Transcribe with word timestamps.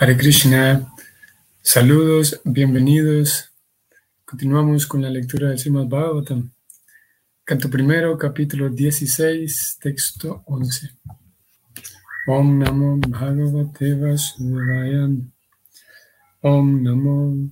Hare 0.00 0.16
Krishna, 0.16 0.94
saludos, 1.60 2.40
bienvenidos. 2.44 3.50
Continuamos 4.24 4.86
con 4.86 5.02
la 5.02 5.10
lectura 5.10 5.48
del 5.48 5.58
Srimad 5.58 5.88
Bhagavatam. 5.88 6.52
Canto 7.42 7.68
primero, 7.68 8.16
capítulo 8.16 8.68
16, 8.68 9.76
texto 9.80 10.44
11. 10.46 10.92
Om 12.28 12.58
Namo 12.60 12.98
Bhagavate 13.08 13.94
Vasudevaya. 13.96 15.08
Om 16.42 16.82
Namo 16.84 17.50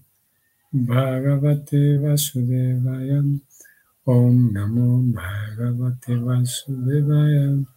Bhagavate 0.71 1.99
Vasudevaya. 1.99 3.25
Om 4.05 4.53
Namo 4.53 5.03
Bhagavate 5.03 6.15
Vasudevaya. 6.15 7.76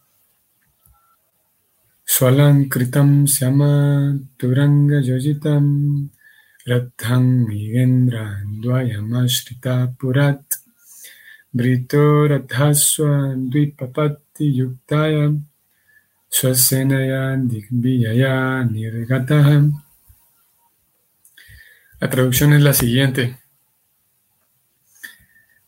Swalankritam 2.10 3.28
Syama 3.28 4.18
Turanga 4.36 4.98
Yojitam 4.98 6.10
Rathang 6.66 7.46
Migendra 7.46 8.42
Dvayamashrita 8.60 9.94
Purat 9.96 10.42
Brito 11.54 12.26
Rathaswa 12.26 13.38
Dvipapati 13.48 14.50
Yuktaya 14.58 15.40
Swasenaya 16.28 17.38
Digbiyaya 17.48 18.66
Nirgataha 18.68 19.70
La 22.00 22.10
traducción 22.10 22.54
es 22.54 22.62
la 22.62 22.72
siguiente. 22.72 23.38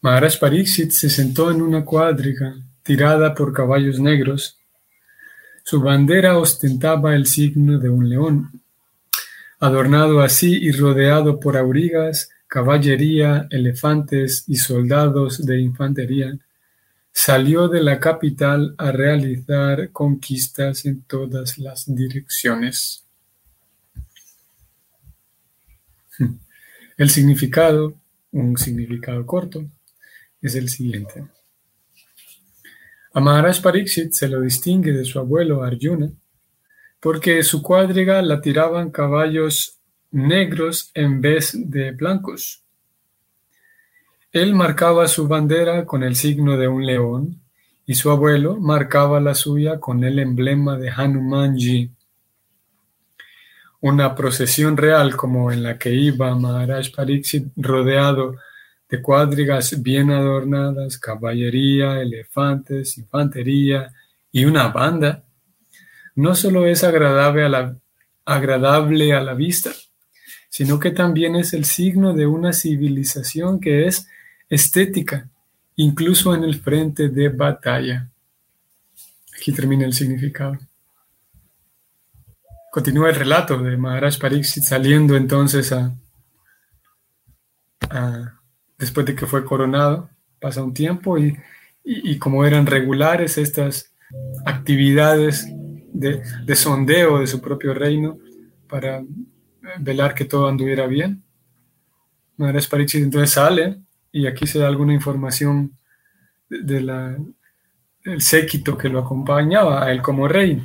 Maharaj 0.00 0.40
Pariksit 0.40 0.90
se 0.90 1.08
sentó 1.08 1.52
en 1.52 1.62
una 1.62 1.84
cuadriga 1.84 2.56
tirada 2.82 3.32
por 3.32 3.52
caballos 3.52 4.00
negros 4.00 4.58
su 5.62 5.80
bandera 5.80 6.38
ostentaba 6.38 7.14
el 7.14 7.26
signo 7.26 7.78
de 7.78 7.88
un 7.88 8.08
león. 8.08 8.62
Adornado 9.60 10.20
así 10.20 10.58
y 10.60 10.72
rodeado 10.72 11.38
por 11.38 11.56
aurigas, 11.56 12.30
caballería, 12.48 13.46
elefantes 13.50 14.44
y 14.48 14.56
soldados 14.56 15.46
de 15.46 15.60
infantería, 15.60 16.36
salió 17.12 17.68
de 17.68 17.82
la 17.82 18.00
capital 18.00 18.74
a 18.78 18.90
realizar 18.90 19.90
conquistas 19.92 20.84
en 20.84 21.02
todas 21.02 21.58
las 21.58 21.84
direcciones. 21.86 23.04
El 26.96 27.10
significado, 27.10 27.94
un 28.32 28.56
significado 28.56 29.24
corto, 29.26 29.64
es 30.40 30.54
el 30.54 30.68
siguiente. 30.68 31.24
A 33.14 33.20
Maharaj 33.20 33.60
Pariksit 33.60 34.12
se 34.12 34.26
lo 34.26 34.40
distingue 34.40 34.92
de 34.92 35.04
su 35.04 35.18
abuelo 35.18 35.62
Arjuna, 35.62 36.10
porque 36.98 37.42
su 37.42 37.62
cuadriga 37.62 38.22
la 38.22 38.40
tiraban 38.40 38.90
caballos 38.90 39.78
negros 40.12 40.90
en 40.94 41.20
vez 41.20 41.52
de 41.54 41.90
blancos. 41.90 42.64
Él 44.30 44.54
marcaba 44.54 45.08
su 45.08 45.28
bandera 45.28 45.84
con 45.84 46.02
el 46.02 46.16
signo 46.16 46.56
de 46.56 46.68
un 46.68 46.86
león 46.86 47.42
y 47.84 47.96
su 47.96 48.10
abuelo 48.10 48.56
marcaba 48.56 49.20
la 49.20 49.34
suya 49.34 49.78
con 49.78 50.04
el 50.04 50.18
emblema 50.18 50.78
de 50.78 50.88
Hanumanji. 50.88 51.90
Una 53.82 54.14
procesión 54.14 54.78
real 54.78 55.16
como 55.16 55.52
en 55.52 55.62
la 55.62 55.76
que 55.76 55.92
iba 55.92 56.34
Maharaj 56.34 56.94
Pariksit 56.94 57.48
rodeado 57.56 58.36
de 58.92 59.00
cuadrigas 59.00 59.82
bien 59.82 60.10
adornadas, 60.10 60.98
caballería, 60.98 62.02
elefantes, 62.02 62.98
infantería 62.98 63.90
y 64.30 64.44
una 64.44 64.68
banda, 64.68 65.24
no 66.14 66.34
solo 66.34 66.66
es 66.66 66.84
agradable 66.84 67.46
a 67.46 67.48
la, 67.48 67.76
agradable 68.26 69.14
a 69.14 69.22
la 69.22 69.32
vista, 69.32 69.70
sino 70.50 70.78
que 70.78 70.90
también 70.90 71.36
es 71.36 71.54
el 71.54 71.64
signo 71.64 72.12
de 72.12 72.26
una 72.26 72.52
civilización 72.52 73.60
que 73.60 73.86
es 73.86 74.06
estética, 74.50 75.26
incluso 75.76 76.34
en 76.34 76.44
el 76.44 76.60
frente 76.60 77.08
de 77.08 77.30
batalla. 77.30 78.10
Aquí 79.34 79.52
termina 79.52 79.86
el 79.86 79.94
significado. 79.94 80.58
Continúa 82.70 83.08
el 83.08 83.16
relato 83.16 83.56
de 83.56 83.74
Maharaj 83.74 84.18
Pariksit 84.18 84.64
saliendo 84.64 85.16
entonces 85.16 85.72
a, 85.72 85.94
a 87.88 88.41
después 88.82 89.06
de 89.06 89.14
que 89.14 89.26
fue 89.26 89.44
coronado, 89.44 90.10
pasa 90.40 90.64
un 90.64 90.74
tiempo 90.74 91.16
y, 91.16 92.18
como 92.18 92.44
eran 92.44 92.66
regulares 92.66 93.38
estas 93.38 93.94
actividades 94.44 95.46
de, 95.92 96.20
sondeo 96.56 97.20
de 97.20 97.28
su 97.28 97.40
propio 97.40 97.74
reino 97.74 98.18
para 98.68 99.04
velar 99.78 100.16
que 100.16 100.24
todo 100.24 100.48
anduviera 100.48 100.88
bien. 100.88 101.22
Maharaj 102.36 102.68
Pariksit 102.68 103.04
entonces 103.04 103.30
sale 103.30 103.78
y 104.10 104.26
aquí 104.26 104.48
se 104.48 104.58
da 104.58 104.66
alguna 104.66 104.94
información 104.94 105.78
del 106.48 106.86
de 108.04 108.20
séquito 108.20 108.76
que 108.76 108.88
lo 108.88 108.98
acompañaba 108.98 109.84
a 109.84 109.92
él 109.92 110.02
como 110.02 110.26
rey. 110.26 110.60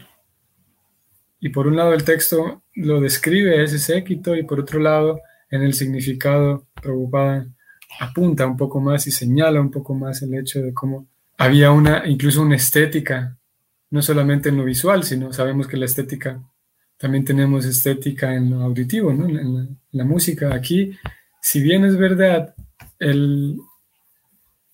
Y 1.39 1.49
por 1.49 1.67
un 1.67 1.75
lado 1.75 1.93
el 1.93 2.03
texto 2.03 2.63
lo 2.73 2.99
describe 2.99 3.63
ese 3.63 3.77
séquito 3.77 4.35
y 4.35 4.41
por 4.41 4.59
otro 4.59 4.79
lado 4.79 5.21
en 5.51 5.61
el 5.61 5.75
significado 5.75 6.65
preocupada 6.81 7.45
apunta 7.99 8.45
un 8.45 8.57
poco 8.57 8.79
más 8.79 9.07
y 9.07 9.11
señala 9.11 9.61
un 9.61 9.71
poco 9.71 9.93
más 9.93 10.21
el 10.21 10.35
hecho 10.35 10.61
de 10.61 10.73
cómo 10.73 11.07
había 11.37 11.71
una, 11.71 12.07
incluso 12.07 12.41
una 12.41 12.55
estética, 12.55 13.37
no 13.91 14.01
solamente 14.01 14.49
en 14.49 14.57
lo 14.57 14.65
visual, 14.65 15.03
sino 15.03 15.31
sabemos 15.31 15.67
que 15.67 15.77
la 15.77 15.85
estética, 15.85 16.41
también 16.97 17.23
tenemos 17.23 17.65
estética 17.65 18.33
en 18.33 18.49
lo 18.49 18.61
auditivo, 18.61 19.13
¿no? 19.13 19.27
en, 19.27 19.77
la, 19.91 20.03
música. 20.03 20.53
Aquí, 20.53 20.97
si 21.41 21.61
bien 21.61 21.85
es 21.85 21.95
verdad, 21.95 22.55
el, 22.99 23.57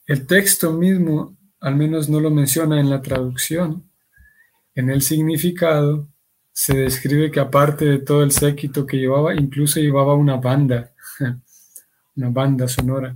el 0.07 0.25
texto 0.25 0.71
mismo 0.71 1.37
al 1.59 1.75
menos 1.75 2.09
no 2.09 2.19
lo 2.19 2.29
menciona 2.29 2.79
en 2.79 2.89
la 2.89 3.01
traducción, 3.01 3.89
en 4.75 4.89
el 4.89 5.01
significado 5.01 6.09
se 6.51 6.75
describe 6.75 7.31
que 7.31 7.39
aparte 7.39 7.85
de 7.85 7.99
todo 7.99 8.23
el 8.23 8.31
séquito 8.31 8.85
que 8.85 8.97
llevaba, 8.97 9.33
incluso 9.33 9.79
llevaba 9.79 10.13
una 10.13 10.37
banda. 10.37 10.91
una 12.15 12.29
banda 12.29 12.67
sonora. 12.67 13.15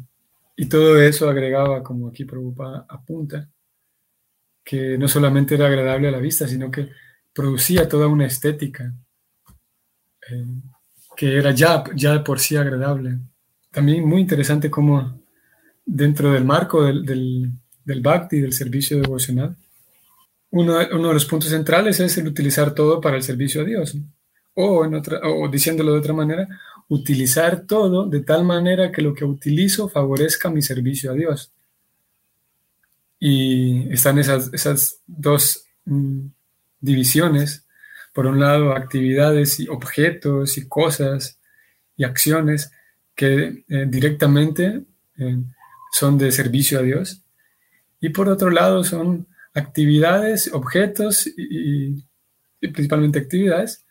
Y 0.55 0.65
todo 0.67 0.99
eso 0.99 1.29
agregaba, 1.29 1.83
como 1.83 2.07
aquí 2.07 2.25
Prabhupada 2.25 2.85
apunta, 2.89 3.47
que 4.63 4.97
no 4.97 5.07
solamente 5.07 5.55
era 5.55 5.67
agradable 5.67 6.07
a 6.07 6.11
la 6.11 6.19
vista, 6.19 6.47
sino 6.47 6.69
que 6.69 6.89
producía 7.33 7.87
toda 7.87 8.07
una 8.07 8.25
estética 8.25 8.91
eh, 10.29 10.45
que 11.15 11.37
era 11.37 11.51
ya, 11.51 11.83
ya 11.95 12.23
por 12.23 12.39
sí 12.39 12.55
agradable. 12.55 13.17
También 13.71 14.07
muy 14.07 14.21
interesante 14.21 14.69
como 14.69 15.19
dentro 15.85 16.31
del 16.31 16.45
marco 16.45 16.83
del, 16.83 17.05
del, 17.05 17.51
del 17.83 18.01
bhakti, 18.01 18.39
del 18.39 18.53
servicio 18.53 18.99
devocional, 18.99 19.55
uno, 20.51 20.77
uno, 20.91 21.07
de 21.09 21.13
los 21.13 21.25
puntos 21.25 21.49
centrales 21.49 21.99
es 21.99 22.17
el 22.17 22.27
utilizar 22.27 22.73
todo 22.73 23.01
para 23.01 23.17
el 23.17 23.23
servicio 23.23 23.61
a 23.61 23.65
Dios. 23.65 23.95
O, 24.53 24.85
en 24.85 24.95
otra, 24.95 25.19
o 25.23 25.47
diciéndolo 25.47 25.93
de 25.93 25.99
otra 25.99 26.13
manera, 26.13 26.47
utilizar 26.89 27.65
todo 27.65 28.07
de 28.07 28.21
tal 28.21 28.45
manera 28.45 28.91
que 28.91 29.01
lo 29.01 29.13
que 29.13 29.25
utilizo 29.25 29.89
favorezca 29.89 30.49
mi 30.49 30.61
servicio 30.61 31.11
a 31.11 31.15
Dios. 31.15 31.51
Y 33.19 33.91
están 33.91 34.19
esas, 34.19 34.53
esas 34.53 35.01
dos 35.05 35.65
mm, 35.85 36.27
divisiones. 36.79 37.65
Por 38.13 38.25
un 38.25 38.39
lado, 38.39 38.73
actividades 38.73 39.59
y 39.59 39.67
objetos 39.67 40.57
y 40.57 40.67
cosas 40.67 41.39
y 41.95 42.03
acciones 42.03 42.71
que 43.15 43.63
eh, 43.67 43.85
directamente 43.87 44.83
eh, 45.17 45.37
son 45.91 46.17
de 46.17 46.31
servicio 46.31 46.79
a 46.79 46.83
Dios. 46.83 47.21
Y 47.99 48.09
por 48.09 48.29
otro 48.29 48.49
lado, 48.51 48.83
son 48.83 49.27
actividades, 49.53 50.53
objetos 50.53 51.27
y 51.35 52.03
principalmente 52.59 53.17
actividades 53.17 53.83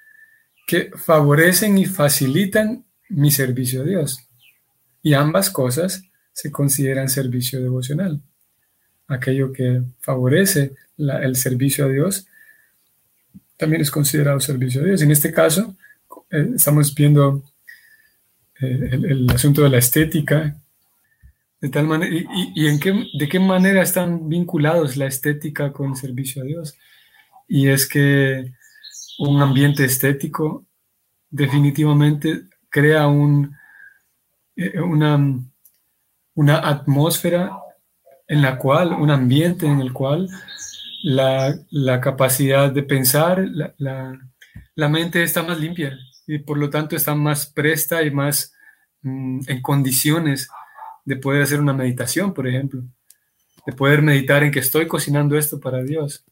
que 0.67 0.91
favorecen 0.97 1.79
y 1.79 1.87
facilitan 1.87 2.86
mi 3.09 3.31
servicio 3.31 3.83
a 3.83 3.85
Dios. 3.85 4.19
Y 5.03 5.15
ambas 5.15 5.51
cosas 5.51 6.03
se 6.33 6.51
consideran 6.51 7.09
servicio 7.09 7.63
devocional. 7.63 8.21
Aquello 9.09 9.53
que 9.53 9.83
favorece 10.01 10.75
el 10.99 11.37
servicio 11.37 11.87
a 11.87 11.89
Dios 11.89 12.27
también 13.57 13.83
es 13.83 13.91
considerado 13.91 14.41
servicio 14.41 14.83
a 14.83 14.85
Dios. 14.85 15.03
En 15.03 15.11
este 15.11 15.33
caso, 15.33 15.77
eh, 16.31 16.51
estamos 16.57 16.95
viendo 16.95 17.43
eh, 18.61 18.91
el, 18.93 19.31
asunto 19.31 19.63
de 19.63 19.71
la 19.71 19.79
estética, 19.79 20.57
de 21.61 21.69
tal 21.69 21.87
manera, 21.87 22.15
y, 22.55 22.67
en 22.67 22.79
qué, 22.79 23.07
de 23.19 23.29
qué 23.29 23.39
manera 23.39 23.83
están 23.83 24.29
vinculados 24.29 24.97
la 24.97 25.07
estética 25.07 25.73
con 25.73 25.91
el 25.91 25.97
servicio 25.97 26.43
a 26.43 26.45
Dios. 26.45 26.77
Y 27.49 27.69
es 27.69 27.87
que 27.87 28.53
un 29.19 29.41
ambiente 29.41 29.85
estético 29.85 30.67
definitivamente 31.31 32.45
crea 32.77 33.07
un, 33.07 33.57
eh, 34.55 34.79
una, 34.81 35.19
una 36.35 36.59
atmósfera 36.59 37.51
en 38.29 38.43
la 38.43 38.59
cual, 38.59 38.93
un 38.93 39.11
ambiente 39.11 39.65
en 39.65 39.81
el 39.81 39.95
cual 39.95 40.29
la, 41.03 41.59
capacidad 42.03 42.71
de 42.71 42.83
pensar, 42.83 43.43
la, 43.79 44.89
mente 44.91 45.23
está 45.23 45.43
más 45.43 45.59
limpia, 45.59 45.99
y 46.27 46.39
por 46.39 46.59
lo 46.59 46.69
tanto 46.69 46.97
está 46.97 47.15
más 47.15 47.47
presta 47.47 48.03
y 48.03 48.11
más 48.11 48.53
mm, 49.01 49.41
en 49.47 49.63
condiciones 49.63 50.51
de 51.07 51.17
poder 51.17 51.45
hacer 51.45 51.61
una 51.61 51.73
meditación, 51.73 52.35
por 52.35 52.47
ejemplo, 52.47 52.83
de 53.67 53.73
poder 53.73 54.03
meditar 54.03 54.43
en 54.43 54.51
que 54.51 54.59
estoy 54.59 54.87
cocinando 54.87 55.39
esto 55.39 55.59
para 55.61 55.83
Dios 55.83 56.27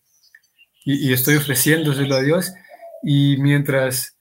y, 0.84 1.10
estoy 1.10 1.36
ofreciéndoselo 1.36 2.16
a 2.16 2.20
Dios. 2.20 2.52
Y 3.02 3.38
mientras 3.38 4.13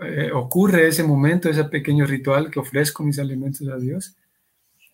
eh, 0.00 0.30
ocurre 0.32 0.88
ese 0.88 1.02
momento, 1.02 1.48
ese 1.48 1.64
pequeño 1.64 2.06
ritual 2.06 2.50
que 2.50 2.60
ofrezco 2.60 3.02
mis 3.02 3.18
alimentos 3.18 3.66
a 3.68 3.76
Dios 3.76 4.16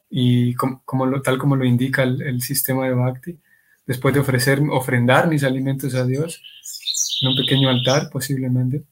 y 0.09 0.55
como, 0.55 1.21
tal 1.23 1.39
como 1.39 1.57
lo 1.57 1.65
indica 1.65 2.03
el, 2.03 2.23
el 2.23 2.43
sistema 2.43 2.87
de 2.87 2.95
Bhakti, 2.95 3.39
después 3.87 4.15
de 4.15 4.21
ofrecer, 4.21 4.61
ofrendar 4.71 5.29
mis 5.29 5.45
alimentos 5.45 5.95
a 5.95 6.05
Dios 6.05 6.43
en 7.23 7.29
un 7.29 7.37
pequeño 7.37 7.69
altar 7.69 8.11
posiblemente, 8.11 8.85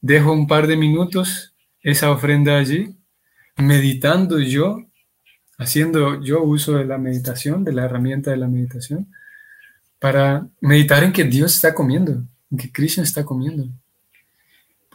dejo 0.00 0.32
un 0.32 0.46
par 0.46 0.66
de 0.66 0.76
minutos 0.76 1.54
esa 1.80 2.10
ofrenda 2.10 2.58
allí, 2.58 2.96
meditando 3.56 4.38
yo, 4.38 4.84
haciendo 5.58 6.22
yo 6.22 6.42
uso 6.42 6.72
de 6.76 6.84
la 6.84 6.98
meditación, 6.98 7.64
de 7.64 7.72
la 7.72 7.84
herramienta 7.84 8.30
de 8.30 8.36
la 8.36 8.48
meditación, 8.48 9.08
para 9.98 10.48
meditar 10.60 11.02
en 11.04 11.12
que 11.12 11.24
Dios 11.24 11.54
está 11.54 11.74
comiendo, 11.74 12.24
en 12.50 12.58
que 12.58 12.70
Krishna 12.70 13.04
está 13.04 13.24
comiendo. 13.24 13.68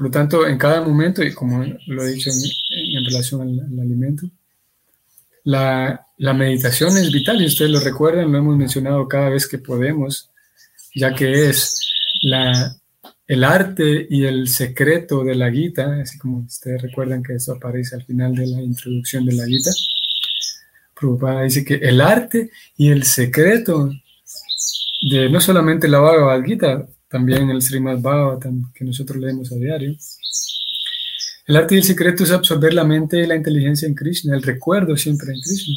Por 0.02 0.08
lo 0.08 0.14
tanto, 0.14 0.48
en 0.48 0.58
cada 0.58 0.82
momento, 0.82 1.22
y 1.22 1.32
como 1.32 1.64
lo 1.86 2.04
he 2.04 2.14
dicho 2.14 2.32
en, 2.32 3.06
relación 3.06 3.42
al, 3.42 3.80
alimento, 3.80 4.28
la, 5.44 6.08
la, 6.18 6.34
meditación 6.34 6.98
es 6.98 7.12
vital 7.12 7.40
y 7.40 7.46
ustedes 7.46 7.70
lo 7.70 7.80
recuerdan, 7.82 8.32
lo 8.32 8.40
hemos 8.40 8.58
mencionado 8.58 9.08
cada 9.08 9.30
vez 9.30 9.48
que 9.48 9.60
podemos, 9.60 10.32
ya 10.96 11.14
que 11.14 11.50
es 11.50 11.80
la, 12.24 12.76
el 13.28 13.44
arte 13.44 14.08
y 14.10 14.24
el 14.24 14.48
secreto 14.48 15.24
de 15.24 15.36
la 15.36 15.52
Gita, 15.52 16.02
así 16.02 16.18
como 16.18 16.40
ustedes 16.40 16.82
recuerdan 16.82 17.22
que 17.22 17.36
eso 17.36 17.54
aparece 17.54 17.94
al 17.94 18.04
final 18.04 18.34
de 18.34 18.48
la 18.48 18.60
introducción 18.60 19.24
de 19.24 19.34
la 19.34 19.46
Gita. 19.46 19.70
Prabhupada 21.00 21.44
dice 21.44 21.64
que 21.64 21.76
el 21.76 22.02
arte 22.02 22.50
y 22.76 22.90
el 22.90 23.04
secreto 23.04 23.92
de 25.12 25.30
no 25.30 25.40
solamente 25.40 25.88
la 25.88 26.00
Bhagavad 26.00 26.44
Gita, 26.44 26.88
también 27.12 27.50
el 27.50 27.62
Srimad 27.62 28.00
Bhagavatam 28.00 28.72
que 28.74 28.86
nosotros 28.86 29.18
leemos 29.18 29.52
a 29.52 29.56
diario. 29.56 29.96
El 31.46 31.58
arte 31.58 31.76
y 31.76 31.80
el 31.80 31.84
secreto 31.84 32.24
es 32.24 32.32
absorber 32.32 32.74
la 32.74 32.86
mente 32.86 33.20
y 33.20 33.28
la 33.28 33.36
inteligencia 33.36 33.86
en 33.86 33.94
Krishna, 33.94 34.34
el 34.34 34.42
recuerdo 34.42 34.96
siempre 34.96 35.34
en 35.34 35.42
Krishna. 35.42 35.76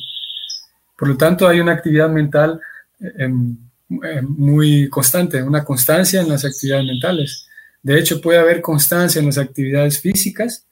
Por 0.96 1.08
lo 1.08 1.16
tanto, 1.16 1.48
hay 1.48 1.58
una 1.58 1.72
actividad 1.72 2.08
mental 2.08 2.60
en, 3.00 3.58
eh, 4.04 4.22
muy 4.22 4.88
constante, 4.88 5.42
una 5.42 5.64
constancia 5.64 6.20
en 6.20 6.28
las 6.28 6.44
actividades 6.44 6.86
mentales. 6.86 7.48
De 7.82 7.98
hecho, 7.98 8.20
puede 8.20 8.38
haber 8.38 8.60
constancia 8.60 9.18
en 9.18 9.26
las 9.26 9.38
actividades 9.38 10.00
físicas, 10.00 10.64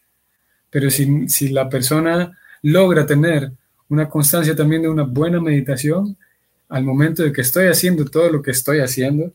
pero 0.70 0.90
si, 0.90 1.28
si 1.28 1.48
la 1.48 1.68
persona 1.68 2.38
logra 2.62 3.04
tener 3.04 3.50
una 3.88 4.08
constancia 4.08 4.54
también 4.54 4.82
de 4.82 4.88
una 4.88 5.02
buena 5.02 5.40
meditación, 5.40 6.16
al 6.68 6.84
momento 6.84 7.24
de 7.24 7.32
que 7.32 7.40
estoy 7.40 7.66
haciendo 7.66 8.04
todo 8.04 8.30
lo 8.30 8.40
que 8.40 8.52
estoy 8.52 8.78
haciendo, 8.78 9.32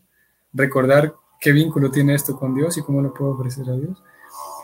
recordar 0.54 1.14
qué 1.40 1.52
vínculo 1.52 1.92
tiene 1.92 2.16
esto 2.16 2.38
con 2.38 2.56
Dios 2.56 2.78
y 2.78 2.82
cómo 2.82 3.02
lo 3.02 3.14
puedo 3.14 3.32
ofrecer 3.32 3.70
a 3.70 3.76
Dios. 3.76 3.98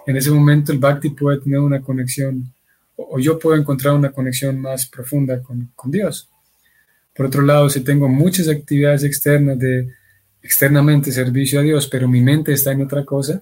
En 0.05 0.17
ese 0.17 0.31
momento 0.31 0.71
el 0.71 0.79
bhakti 0.79 1.09
puede 1.11 1.39
tener 1.39 1.59
una 1.59 1.81
conexión, 1.81 2.53
o 2.95 3.19
yo 3.19 3.39
puedo 3.39 3.55
encontrar 3.55 3.93
una 3.93 4.11
conexión 4.11 4.59
más 4.59 4.85
profunda 4.87 5.41
con, 5.41 5.71
con 5.75 5.91
Dios. 5.91 6.29
Por 7.15 7.27
otro 7.27 7.41
lado, 7.41 7.69
si 7.69 7.81
tengo 7.81 8.07
muchas 8.07 8.49
actividades 8.49 9.03
externas 9.03 9.59
de 9.59 9.89
externamente 10.41 11.11
servicio 11.11 11.59
a 11.59 11.63
Dios, 11.63 11.87
pero 11.87 12.07
mi 12.07 12.21
mente 12.21 12.51
está 12.51 12.71
en 12.71 12.81
otra 12.81 13.05
cosa, 13.05 13.41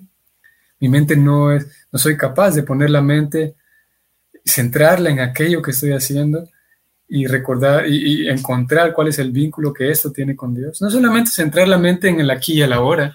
mi 0.80 0.90
mente 0.90 1.16
no 1.16 1.52
es, 1.52 1.68
no 1.92 1.98
soy 1.98 2.18
capaz 2.18 2.52
de 2.52 2.64
poner 2.64 2.90
la 2.90 3.02
mente, 3.02 3.56
centrarla 4.46 5.10
en 5.10 5.20
aquello 5.20 5.62
que 5.62 5.72
estoy 5.72 5.92
haciendo 5.92 6.48
y 7.14 7.28
recordar 7.28 7.86
y, 7.88 8.30
encontrar 8.30 8.94
cuál 8.94 9.10
es 9.10 9.20
el 9.20 9.32
vínculo 9.32 9.74
que 9.74 9.92
esto 9.92 10.14
tiene 10.14 10.34
con 10.34 10.56
Dios. 10.56 10.82
No 10.82 10.90
solamente 10.90 11.30
centrar 11.30 11.68
la 11.68 11.78
mente 11.78 12.08
en 12.08 12.22
el 12.22 12.30
aquí 12.32 12.54
y 12.54 12.62
el 12.62 12.72
ahora, 12.72 13.14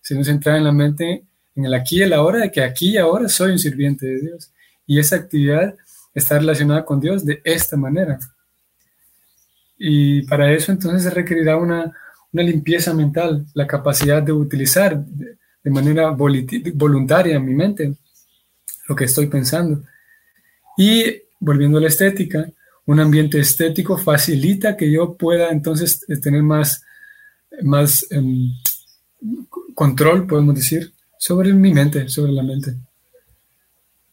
sino 0.00 0.24
centrar 0.24 0.56
en 0.56 0.64
la 0.64 0.72
mente 0.72 1.24
en 1.54 1.64
el 1.66 1.74
aquí 1.74 1.98
y 1.98 2.02
el 2.02 2.14
ahora 2.14 2.38
de 2.40 2.50
que 2.50 2.62
aquí 2.62 2.92
y 2.92 2.96
ahora 2.96 3.28
soy 3.28 3.52
un 3.52 3.58
sirviente 3.58 4.06
de 4.06 4.20
Dios. 4.22 4.50
Y 4.86 4.98
esa 4.98 5.16
actividad 5.16 5.74
está 6.14 6.38
relacionada 6.38 6.86
con 6.86 7.00
Dios 7.00 7.26
de 7.26 7.42
esta 7.44 7.76
manera. 7.76 8.18
Y 9.76 10.22
para 10.22 10.50
eso 10.50 10.72
entonces 10.72 11.02
se 11.02 11.10
requerirá 11.10 11.58
una, 11.58 11.92
limpieza 12.32 12.94
mental, 12.94 13.44
la 13.52 13.66
capacidad 13.66 14.22
de 14.22 14.32
utilizar 14.32 15.04
de, 15.04 15.36
manera 15.70 16.10
voluntaria 16.10 17.38
mi 17.38 17.54
mente 17.54 17.94
lo 18.88 18.96
que 18.96 19.04
estoy 19.04 19.26
pensando. 19.26 19.82
Y 20.78 21.22
volviendo 21.38 21.76
a 21.76 21.82
la 21.82 21.88
estética, 21.88 22.48
un 22.86 23.00
ambiente 23.00 23.38
estético 23.38 23.96
facilita 23.96 24.76
que 24.76 24.90
yo 24.90 25.14
pueda 25.14 25.50
entonces 25.50 26.04
eh, 26.08 26.16
tener 26.18 26.42
más, 26.42 26.82
más 27.62 28.06
em, 28.10 28.50
control, 29.74 30.26
podemos 30.26 30.54
decir, 30.54 30.92
sobre 31.18 31.52
mi 31.52 31.72
mente, 31.72 32.08
sobre 32.08 32.32
la 32.32 32.42
mente. 32.42 32.74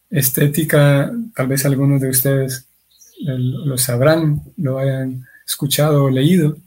Estética, 0.09 1.11
tal 1.35 1.47
vez 1.47 1.65
algunos 1.65 2.01
de 2.01 2.09
ustedes 2.09 2.67
lo 3.23 3.77
sabrán, 3.77 4.41
lo 4.57 4.79
hayan 4.79 5.25
escuchado 5.45 6.05
o 6.05 6.09
leído. 6.09 6.57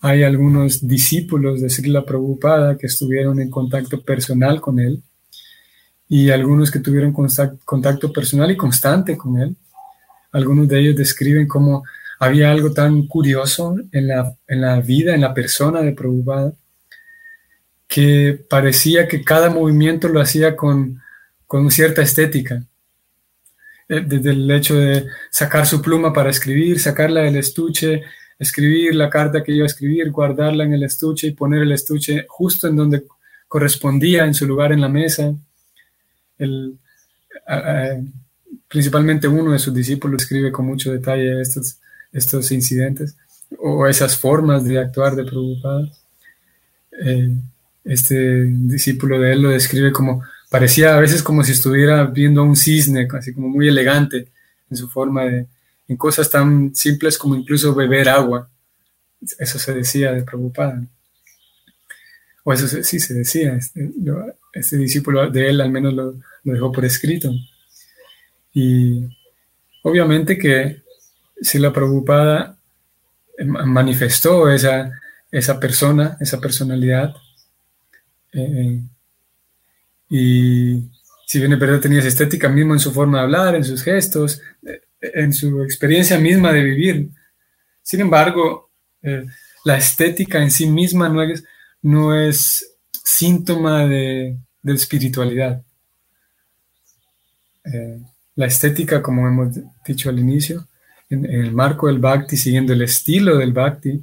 Hay 0.00 0.22
algunos 0.22 0.86
discípulos 0.86 1.60
de 1.60 1.70
Srila 1.70 2.04
Prabhupada 2.04 2.76
que 2.76 2.86
estuvieron 2.86 3.38
en 3.40 3.50
contacto 3.50 4.00
personal 4.00 4.60
con 4.60 4.80
él 4.80 5.02
y 6.08 6.30
algunos 6.30 6.70
que 6.70 6.80
tuvieron 6.80 7.12
contacto 7.12 8.12
personal 8.12 8.50
y 8.50 8.56
constante 8.56 9.16
con 9.16 9.40
él. 9.40 9.56
Algunos 10.32 10.66
de 10.68 10.80
ellos 10.80 10.96
describen 10.96 11.46
cómo 11.46 11.84
había 12.18 12.50
algo 12.50 12.72
tan 12.72 13.06
curioso 13.06 13.76
en 13.92 14.08
la, 14.08 14.34
en 14.46 14.60
la 14.60 14.80
vida, 14.80 15.14
en 15.14 15.20
la 15.20 15.34
persona 15.34 15.82
de 15.82 15.92
Prabhupada, 15.92 16.54
que 17.86 18.44
parecía 18.48 19.06
que 19.06 19.22
cada 19.22 19.50
movimiento 19.50 20.08
lo 20.08 20.20
hacía 20.20 20.56
con, 20.56 21.00
con 21.46 21.70
cierta 21.70 22.02
estética. 22.02 22.64
Eh, 23.88 24.02
desde 24.06 24.30
el 24.30 24.50
hecho 24.50 24.76
de 24.76 25.06
sacar 25.30 25.66
su 25.66 25.82
pluma 25.82 26.12
para 26.12 26.30
escribir, 26.30 26.80
sacarla 26.80 27.22
del 27.22 27.36
estuche, 27.36 28.02
escribir 28.38 28.94
la 28.94 29.10
carta 29.10 29.42
que 29.42 29.52
iba 29.52 29.64
a 29.64 29.66
escribir, 29.66 30.10
guardarla 30.10 30.64
en 30.64 30.72
el 30.72 30.84
estuche 30.84 31.26
y 31.26 31.32
poner 31.32 31.62
el 31.62 31.72
estuche 31.72 32.24
justo 32.28 32.68
en 32.68 32.76
donde 32.76 33.04
correspondía 33.48 34.24
en 34.24 34.32
su 34.32 34.46
lugar 34.46 34.72
en 34.72 34.80
la 34.80 34.88
mesa. 34.88 35.34
Principalmente 38.72 39.28
uno 39.28 39.52
de 39.52 39.58
sus 39.58 39.74
discípulos 39.74 40.22
escribe 40.22 40.50
con 40.50 40.64
mucho 40.64 40.90
detalle 40.90 41.42
estos, 41.42 41.76
estos 42.10 42.50
incidentes 42.52 43.14
o 43.58 43.86
esas 43.86 44.16
formas 44.16 44.64
de 44.64 44.78
actuar 44.78 45.14
de 45.14 45.24
Prabhupada. 45.24 45.92
Eh, 47.04 47.36
este 47.84 48.44
discípulo 48.44 49.20
de 49.20 49.32
él 49.32 49.42
lo 49.42 49.50
describe 49.50 49.92
como 49.92 50.22
parecía 50.50 50.96
a 50.96 51.00
veces 51.00 51.22
como 51.22 51.44
si 51.44 51.52
estuviera 51.52 52.04
viendo 52.04 52.40
a 52.40 52.44
un 52.44 52.56
cisne, 52.56 53.06
así 53.12 53.34
como 53.34 53.50
muy 53.50 53.68
elegante 53.68 54.28
en 54.70 54.76
su 54.78 54.88
forma 54.88 55.24
de, 55.24 55.46
en 55.86 55.96
cosas 55.98 56.30
tan 56.30 56.74
simples 56.74 57.18
como 57.18 57.36
incluso 57.36 57.74
beber 57.74 58.08
agua. 58.08 58.48
Eso 59.38 59.58
se 59.58 59.74
decía 59.74 60.12
de 60.12 60.22
Prabhupada. 60.22 60.82
O 62.42 62.54
eso 62.54 62.66
sí 62.82 62.98
se 62.98 63.12
decía, 63.12 63.54
este, 63.54 63.92
este, 64.54 64.78
discípulo 64.78 65.30
de 65.30 65.50
él 65.50 65.60
al 65.60 65.70
menos 65.70 65.92
lo, 65.92 66.14
dejó 66.42 66.72
por 66.72 66.86
escrito. 66.86 67.30
Y 68.52 69.08
obviamente 69.82 70.38
que 70.38 70.82
si 71.40 71.58
la 71.58 71.72
Prabhupada 71.72 72.56
manifestó 73.44 74.48
esa, 74.50 74.92
esa 75.30 75.58
persona, 75.58 76.16
esa 76.20 76.40
personalidad, 76.40 77.14
eh, 78.32 78.80
y 80.08 80.82
si 81.26 81.38
bien 81.38 81.52
es 81.54 81.58
verdad 81.58 81.80
tenía 81.80 82.00
esa 82.00 82.08
estética 82.08 82.48
mismo 82.48 82.74
en 82.74 82.80
su 82.80 82.92
forma 82.92 83.18
de 83.18 83.24
hablar, 83.24 83.54
en 83.54 83.64
sus 83.64 83.82
gestos, 83.82 84.42
eh, 84.66 84.82
en 85.00 85.32
su 85.32 85.62
experiencia 85.62 86.18
misma 86.18 86.52
de 86.52 86.62
vivir. 86.62 87.08
Sin 87.82 88.00
embargo, 88.00 88.70
eh, 89.02 89.24
la 89.64 89.78
estética 89.78 90.42
en 90.42 90.50
sí 90.50 90.66
misma 90.66 91.08
no 91.08 91.22
es, 91.22 91.44
no 91.80 92.14
es 92.14 92.76
síntoma 92.92 93.86
de, 93.86 94.36
espiritualidad. 94.64 95.62
Eh, 97.64 98.00
la 98.36 98.46
estética, 98.46 99.02
como 99.02 99.26
hemos 99.26 99.58
dicho 99.86 100.08
al 100.08 100.18
inicio, 100.18 100.66
en, 101.10 101.24
en, 101.26 101.44
el 101.44 101.52
marco 101.52 101.86
del 101.86 101.98
bhakti, 101.98 102.36
siguiendo 102.36 102.72
el 102.72 102.82
estilo 102.82 103.36
del 103.36 103.52
bhakti, 103.52 104.02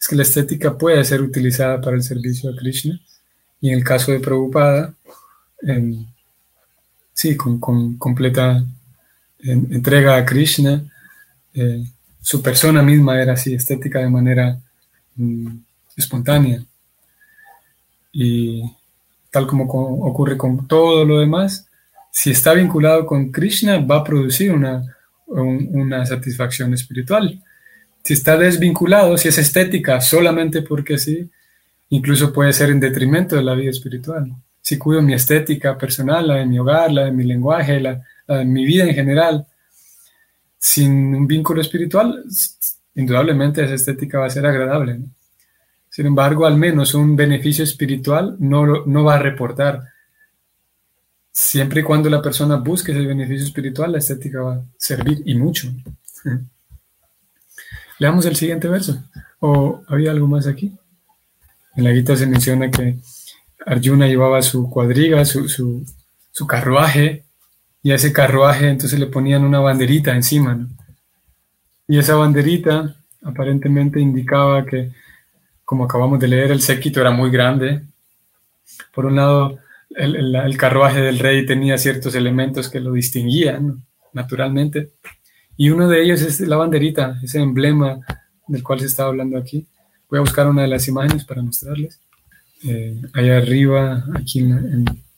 es 0.00 0.08
que 0.08 0.16
la 0.16 0.22
estética 0.22 0.78
puede 0.78 1.04
ser 1.04 1.20
utilizada 1.20 1.80
para 1.80 1.96
el 1.96 2.02
servicio 2.02 2.50
a 2.50 2.56
Krishna. 2.56 2.98
Y 3.60 3.70
en 3.70 3.78
el 3.78 3.84
caso 3.84 4.12
de 4.12 4.20
Prabhupada, 4.20 4.94
sí, 7.12 7.36
con, 7.36 7.58
completa 7.98 8.64
entrega 9.42 10.16
a 10.16 10.24
Krishna. 10.24 10.82
Eh, 11.54 11.84
su 12.22 12.42
persona 12.42 12.82
misma 12.82 13.20
era 13.20 13.34
así, 13.34 13.54
estética 13.54 14.00
de 14.00 14.08
manera 14.08 14.58
mm, 15.16 15.56
espontánea. 15.96 16.64
Y 18.12 18.62
tal 19.30 19.46
como 19.46 19.64
ocurre 19.64 20.36
con 20.36 20.66
todo 20.66 21.04
lo 21.04 21.20
demás, 21.20 21.68
si 22.10 22.30
está 22.30 22.52
vinculado 22.54 23.06
con 23.06 23.30
Krishna, 23.30 23.78
va 23.78 23.98
a 23.98 24.04
producir 24.04 24.52
una, 24.52 24.82
una 25.26 26.04
satisfacción 26.04 26.74
espiritual. 26.74 27.42
Si 28.02 28.14
está 28.14 28.36
desvinculado, 28.36 29.16
si 29.16 29.28
es 29.28 29.38
estética 29.38 30.00
solamente 30.00 30.62
porque 30.62 30.98
sí, 30.98 31.30
incluso 31.90 32.32
puede 32.32 32.52
ser 32.52 32.70
en 32.70 32.80
detrimento 32.80 33.36
de 33.36 33.42
la 33.42 33.54
vida 33.54 33.70
espiritual. 33.70 34.34
Si 34.60 34.78
cuido 34.78 35.02
mi 35.02 35.14
estética 35.14 35.76
personal, 35.76 36.28
la 36.28 36.34
de 36.36 36.46
mi 36.46 36.58
hogar, 36.58 36.92
la 36.92 37.04
de 37.06 37.12
mi 37.12 37.24
lenguaje, 37.24 37.80
la, 37.80 38.02
de 38.26 38.44
mi 38.44 38.64
vida 38.64 38.84
en 38.84 38.94
general, 38.94 39.46
sin 40.58 41.14
un 41.14 41.26
vínculo 41.26 41.60
espiritual, 41.60 42.24
indudablemente 42.94 43.64
esa 43.64 43.74
estética 43.74 44.18
va 44.18 44.26
a 44.26 44.30
ser 44.30 44.46
agradable. 44.46 45.00
Sin 45.88 46.06
embargo, 46.06 46.46
al 46.46 46.56
menos 46.56 46.94
un 46.94 47.16
beneficio 47.16 47.64
espiritual 47.64 48.36
no, 48.38 48.84
no 48.86 49.04
va 49.04 49.16
a 49.16 49.18
reportar. 49.18 49.82
Siempre 51.40 51.80
y 51.80 51.84
cuando 51.84 52.10
la 52.10 52.20
persona 52.20 52.56
busque 52.56 52.92
ese 52.92 53.00
beneficio 53.00 53.46
espiritual, 53.46 53.92
la 53.92 53.98
estética 53.98 54.42
va 54.42 54.54
a 54.56 54.64
servir 54.76 55.22
y 55.24 55.34
mucho. 55.34 55.72
Leamos 57.98 58.26
el 58.26 58.36
siguiente 58.36 58.68
verso. 58.68 59.02
¿O 59.38 59.82
había 59.88 60.10
algo 60.10 60.26
más 60.26 60.46
aquí? 60.46 60.76
En 61.76 61.84
la 61.84 61.92
guita 61.92 62.14
se 62.14 62.26
menciona 62.26 62.70
que 62.70 62.98
Arjuna 63.64 64.06
llevaba 64.06 64.42
su 64.42 64.68
cuadriga, 64.68 65.24
su, 65.24 65.48
su, 65.48 66.46
carruaje, 66.46 67.24
y 67.82 67.92
a 67.92 67.94
ese 67.94 68.12
carruaje 68.12 68.68
entonces 68.68 69.00
le 69.00 69.06
ponían 69.06 69.42
una 69.42 69.60
banderita 69.60 70.14
encima. 70.14 70.68
Y 71.88 71.98
esa 71.98 72.16
banderita 72.16 72.96
aparentemente 73.22 73.98
indicaba 73.98 74.66
que, 74.66 74.92
como 75.64 75.84
acabamos 75.84 76.20
de 76.20 76.28
leer, 76.28 76.52
el 76.52 76.60
séquito 76.60 77.00
era 77.00 77.12
muy 77.12 77.30
grande. 77.30 77.80
Por 78.92 79.06
un 79.06 79.16
lado, 79.16 79.58
el, 79.90 80.56
carruaje 80.56 81.00
del 81.00 81.18
rey 81.18 81.44
tenía 81.46 81.78
ciertos 81.78 82.14
elementos 82.14 82.68
que 82.68 82.80
lo 82.80 82.92
distinguían, 82.92 83.84
naturalmente. 84.12 84.92
Y 85.56 85.70
uno 85.70 85.88
de 85.88 86.02
ellos 86.02 86.22
es 86.22 86.40
la 86.40 86.56
banderita, 86.56 87.18
ese 87.22 87.40
emblema 87.40 88.00
del 88.46 88.62
cual 88.62 88.80
se 88.80 88.86
está 88.86 89.04
hablando 89.04 89.36
aquí. 89.36 89.66
Voy 90.08 90.18
a 90.18 90.22
buscar 90.22 90.48
una 90.48 90.62
de 90.62 90.68
las 90.68 90.88
imágenes 90.88 91.24
para 91.24 91.42
mostrarles. 91.42 92.00
Eh, 92.64 93.00
allá 93.12 93.38
arriba, 93.38 94.04
aquí 94.14 94.46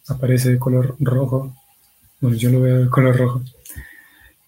aparece 0.08 0.52
de 0.52 0.58
color 0.58 0.96
rojo. 1.00 1.54
Bueno, 2.20 2.36
yo 2.36 2.50
lo 2.50 2.60
veo 2.60 2.84
de 2.84 2.90
color 2.90 3.16
rojo. 3.16 3.42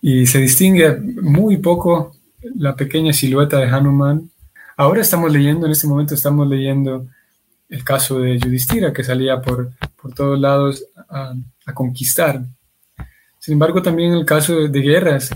Y 0.01 0.27
se 0.27 0.39
distingue 0.39 0.97
muy 1.01 1.59
poco 1.59 2.15
la 2.57 2.77
pequeña 2.77 3.13
silueta 3.13 3.59
de 3.59 3.69
Hanuman. 3.69 4.31
Ahora 4.77 5.01
estamos 5.01 5.33
leyendo, 5.33 5.67
en 5.67 5.73
este 5.73 5.87
momento 5.87 6.15
estamos 6.15 6.47
leyendo 6.49 7.07
el 7.75 7.83
caso 7.83 8.21
de 8.21 8.39
Yudhishthira, 8.39 8.93
que 8.93 9.03
salía 9.03 9.43
por, 9.43 9.73
por 10.01 10.15
todos 10.15 10.39
lados 10.39 10.85
a, 11.09 11.35
conquistar. 11.75 12.45
Sin 13.41 13.55
embargo, 13.55 13.83
también 13.83 14.13
el 14.13 14.25
caso 14.25 14.69
de 14.69 14.81
guerras, 14.81 15.31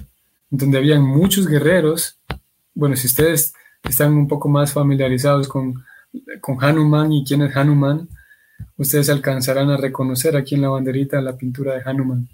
donde 0.48 0.78
habían 0.78 1.02
muchos 1.02 1.48
guerreros. 1.48 2.16
Bueno, 2.74 2.94
si 2.94 3.08
ustedes 3.08 3.54
están 3.82 4.12
un 4.12 4.28
poco 4.28 4.48
más 4.48 4.72
familiarizados 4.72 5.48
con, 5.48 5.84
con 6.40 6.62
Hanuman 6.62 7.12
y 7.12 7.24
quién 7.24 7.42
es 7.42 7.56
Hanuman, 7.56 8.08
ustedes 8.76 9.10
alcanzarán 9.10 9.70
a 9.70 9.76
reconocer 9.76 10.36
aquí 10.36 10.54
en 10.54 10.62
la 10.62 10.68
banderita 10.68 11.20
la 11.20 11.36
pintura 11.36 11.74
de 11.74 11.82
Hanuman. 11.84 12.28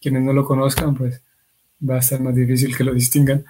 Quienes 0.00 0.22
no 0.22 0.32
lo 0.32 0.46
conozcan, 0.46 0.94
pues 0.94 1.20
va 1.88 1.98
a 1.98 2.02
ser 2.02 2.20
más 2.20 2.34
difícil 2.34 2.74
que 2.74 2.84
lo 2.84 2.94
distingan, 2.94 3.44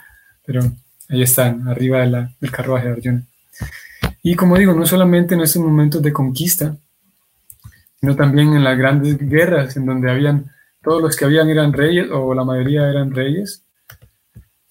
pero 0.44 0.62
ahí 1.08 1.22
están, 1.22 1.68
arriba 1.68 2.00
del 2.00 2.50
carruaje 2.50 2.88
de 2.88 2.92
Arjuna. 2.94 3.26
Y 4.22 4.36
como 4.36 4.56
digo, 4.56 4.72
no 4.72 4.86
solamente 4.86 5.34
en 5.34 5.40
estos 5.40 5.62
momentos 5.62 6.00
de 6.00 6.12
conquista, 6.12 6.76
sino 8.00 8.14
también 8.16 8.54
en 8.54 8.64
las 8.64 8.78
grandes 8.78 9.18
guerras, 9.18 9.76
en 9.76 9.86
donde 9.86 10.10
habían, 10.10 10.50
todos 10.82 11.02
los 11.02 11.16
que 11.16 11.24
habían 11.24 11.48
eran 11.48 11.72
reyes, 11.72 12.08
o 12.10 12.32
la 12.34 12.44
mayoría 12.44 12.88
eran 12.88 13.10
reyes, 13.12 13.64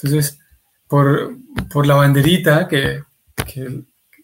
entonces, 0.02 0.40
por, 0.88 1.38
la 1.86 1.96
banderita, 1.96 2.68
que, 2.68 3.04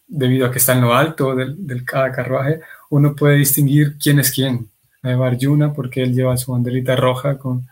debido 0.07 0.47
a 0.47 0.51
que 0.51 0.57
está 0.57 0.73
en 0.73 0.81
lo 0.81 0.93
alto 0.93 1.35
del, 1.35 1.85
cada 1.85 2.11
carruaje, 2.11 2.61
uno 2.89 3.15
puede 3.15 3.37
distinguir 3.37 3.97
quién 4.01 4.19
es 4.19 4.31
quién. 4.31 4.69
Hay 5.03 5.13
Arjuna, 5.13 5.73
porque 5.73 6.01
él 6.01 6.13
lleva 6.13 6.37
su 6.37 6.51
banderita 6.51 6.95
roja 6.95 7.37
con, 7.37 7.67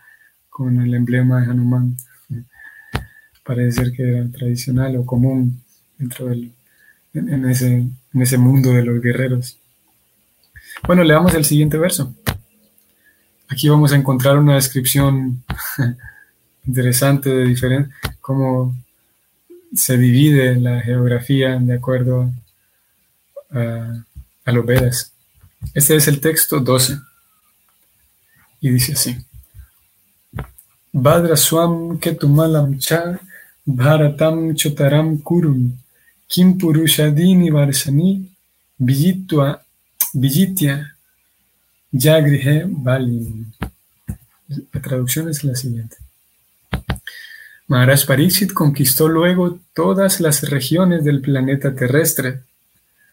el 0.80 0.94
emblema 0.94 1.40
de 1.40 1.50
Hanuman. 1.50 1.96
Parece 3.44 3.82
ser 3.82 3.92
que 3.92 4.02
era 4.02 4.30
tradicional 4.30 4.96
o 4.96 5.04
común 5.04 5.62
dentro 5.98 6.26
del, 6.26 6.52
en, 7.16 7.48
ese, 7.48 7.66
en 7.66 8.22
ese 8.22 8.38
mundo 8.38 8.70
de 8.70 8.84
los 8.84 9.00
guerreros. 9.00 9.58
Bueno, 10.86 11.02
leamos 11.02 11.34
el 11.34 11.44
siguiente 11.44 11.78
verso. 11.78 12.14
Aquí 13.48 13.68
vamos 13.68 13.92
a 13.92 13.96
encontrar 13.96 14.38
una 14.38 14.54
descripción 14.54 15.42
interesante 16.66 17.30
de 17.30 17.44
diferente, 17.46 17.94
cómo 18.20 18.74
se 19.74 19.96
divide 19.96 20.56
la 20.56 20.80
geografía 20.80 21.58
de 21.58 21.74
acuerdo 21.74 22.30
a, 23.50 24.52
los 24.52 24.66
Vedas. 24.66 25.12
Este 25.74 25.96
es 25.96 26.08
el 26.08 26.20
texto 26.20 26.60
12 26.60 26.98
y 28.60 28.70
dice 28.70 28.92
así. 28.92 29.16
Badraswam 30.92 31.98
ketumalam 31.98 32.78
cha 32.78 33.18
bharatam 33.64 34.54
chotaram 34.54 35.18
kurum 35.18 35.76
kim 36.28 36.58
purushadini 36.58 37.50
varsani 37.50 38.28
vijitya 40.14 40.76
yagrihe 41.92 42.64
balim. 42.66 43.52
La 44.72 44.80
traducción 44.80 45.28
es 45.28 45.42
la 45.44 45.54
siguiente. 45.54 45.96
Maharaj 47.68 48.06
conquistó 48.54 49.08
luego 49.08 49.58
todas 49.74 50.20
las 50.20 50.48
regiones 50.48 51.02
del 51.04 51.20
planeta 51.20 51.74
terrestre, 51.74 52.40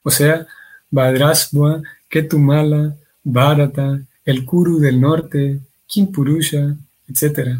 o 0.03 0.12
sea, 0.12 0.46
Badrasva, 0.91 1.82
Ketumala, 2.08 2.96
Bharata, 3.24 4.00
el 4.25 4.46
Kuru 4.46 4.79
del 4.79 5.01
norte, 5.01 5.60
Kimpurusha, 5.88 6.75
etc. 7.08 7.58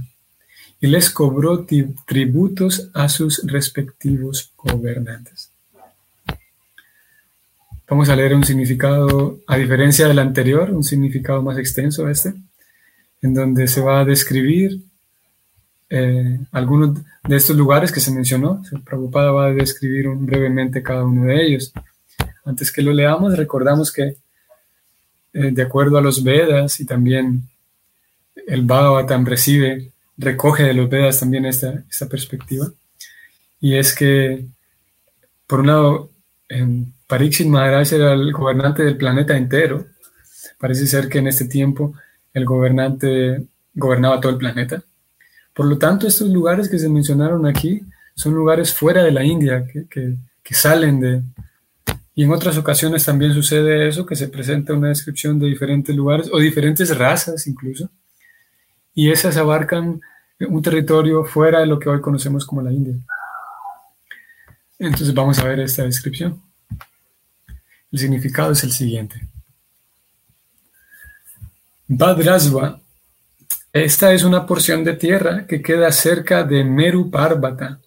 Y 0.84 0.88
les 0.88 1.10
cobró 1.10 1.66
tributos 2.06 2.90
a 2.94 3.08
sus 3.08 3.42
respectivos 3.50 4.52
gobernantes. 4.58 5.50
Vamos 7.88 8.10
a 8.10 8.18
leer 8.18 8.36
un 8.36 8.44
significado, 8.44 9.40
a 9.48 9.56
diferencia 9.56 10.10
del 10.10 10.20
anterior, 10.20 10.72
un 10.72 10.84
significado 10.84 11.42
más 11.42 11.58
extenso 11.58 12.10
este, 12.10 12.34
en 13.22 13.34
donde 13.34 13.66
se 13.68 13.80
va 13.80 14.02
a 14.02 14.04
describir 14.04 14.82
eh, 15.90 16.38
algunos 16.52 17.00
de 17.30 17.38
estos 17.38 17.56
lugares 17.56 17.90
que 17.90 18.02
se 18.02 18.12
mencionó. 18.12 18.62
Prabhupada 18.84 19.32
va 19.32 19.46
a 19.46 19.54
describir 19.54 20.10
brevemente 20.10 20.84
cada 20.84 21.06
uno 21.06 21.28
de 21.28 21.46
ellos. 21.46 21.72
Antes 22.44 22.74
que 22.74 22.82
lo 22.82 22.92
leamos, 22.92 23.38
recordamos 23.38 23.90
que 23.90 24.18
eh, 25.32 25.52
de 25.54 25.62
acuerdo 25.62 25.98
a 25.98 26.02
los 26.02 26.26
Vedas 26.26 26.82
y 26.82 26.86
también 26.86 27.44
el 28.36 28.64
Bhagavatam 28.64 29.26
recibe, 29.26 29.93
recoge 30.18 30.64
de 30.64 30.74
los 30.74 30.90
Vedas 30.90 31.20
también 31.20 31.46
esta, 31.46 31.84
esta 31.90 32.08
perspectiva. 32.08 32.72
Y 33.60 33.76
es 33.76 33.96
que, 33.96 34.46
por 35.48 35.62
un 35.62 35.68
lado, 35.68 36.12
Pariksit 37.08 37.48
Maharaj 37.48 37.94
era 37.94 38.14
el 38.14 38.32
gobernante 38.32 38.84
del 38.84 38.98
planeta 38.98 39.38
entero. 39.38 39.88
Parece 40.60 40.88
ser 40.88 41.10
que 41.10 41.20
en 41.20 41.28
este 41.28 41.46
tiempo 41.46 41.94
el 42.34 42.46
gobernante 42.46 43.46
gobernaba 43.74 44.20
todo 44.20 44.32
el 44.32 44.38
planeta. 44.38 44.84
Por 45.54 45.68
lo 45.68 45.78
tanto, 45.78 46.08
estos 46.08 46.30
lugares 46.30 46.70
que 46.70 46.80
se 46.80 46.90
mencionaron 46.90 47.46
aquí 47.46 47.82
son 48.16 48.34
lugares 48.34 48.74
fuera 48.74 49.04
de 49.04 49.12
la 49.12 49.24
India, 49.24 49.66
que, 49.90 50.18
salen 50.52 51.00
de... 51.00 51.22
Y 52.16 52.24
en 52.24 52.32
otras 52.32 52.58
ocasiones 52.58 53.06
también 53.06 53.34
sucede 53.34 53.88
eso, 53.88 54.06
que 54.06 54.16
se 54.16 54.28
presenta 54.28 54.74
una 54.74 54.90
descripción 54.90 55.40
de 55.40 55.48
diferentes 55.48 55.96
lugares 55.96 56.30
o 56.32 56.40
diferentes 56.40 56.96
razas 56.96 57.48
incluso. 57.48 57.90
Y 58.94 59.12
esas 59.12 59.38
abarcan 59.38 60.02
un 60.40 60.62
territorio 60.62 61.24
fuera 61.24 61.60
de 61.60 61.66
lo 61.66 61.80
que 61.80 61.90
hoy 61.90 62.02
conocemos 62.02 62.46
como 62.46 62.62
la 62.62 62.72
India. 62.72 62.96
Entonces 64.80 65.14
vamos 65.14 65.40
a 65.40 65.46
ver 65.46 65.60
esta 65.60 65.84
descripción. 65.84 66.42
El 67.92 68.00
significado 68.00 68.52
es 68.52 68.64
el 68.64 68.72
siguiente. 68.72 69.28
Badrasva 71.88 72.80
esta 73.76 74.14
es 74.14 74.24
una 74.24 74.46
porción 74.46 74.84
de 74.84 74.94
tierra 74.94 75.48
que 75.48 75.60
queda 75.60 75.92
cerca 75.92 76.44
de 76.44 76.64
Meru 76.64 77.10
Parvata 77.10 77.80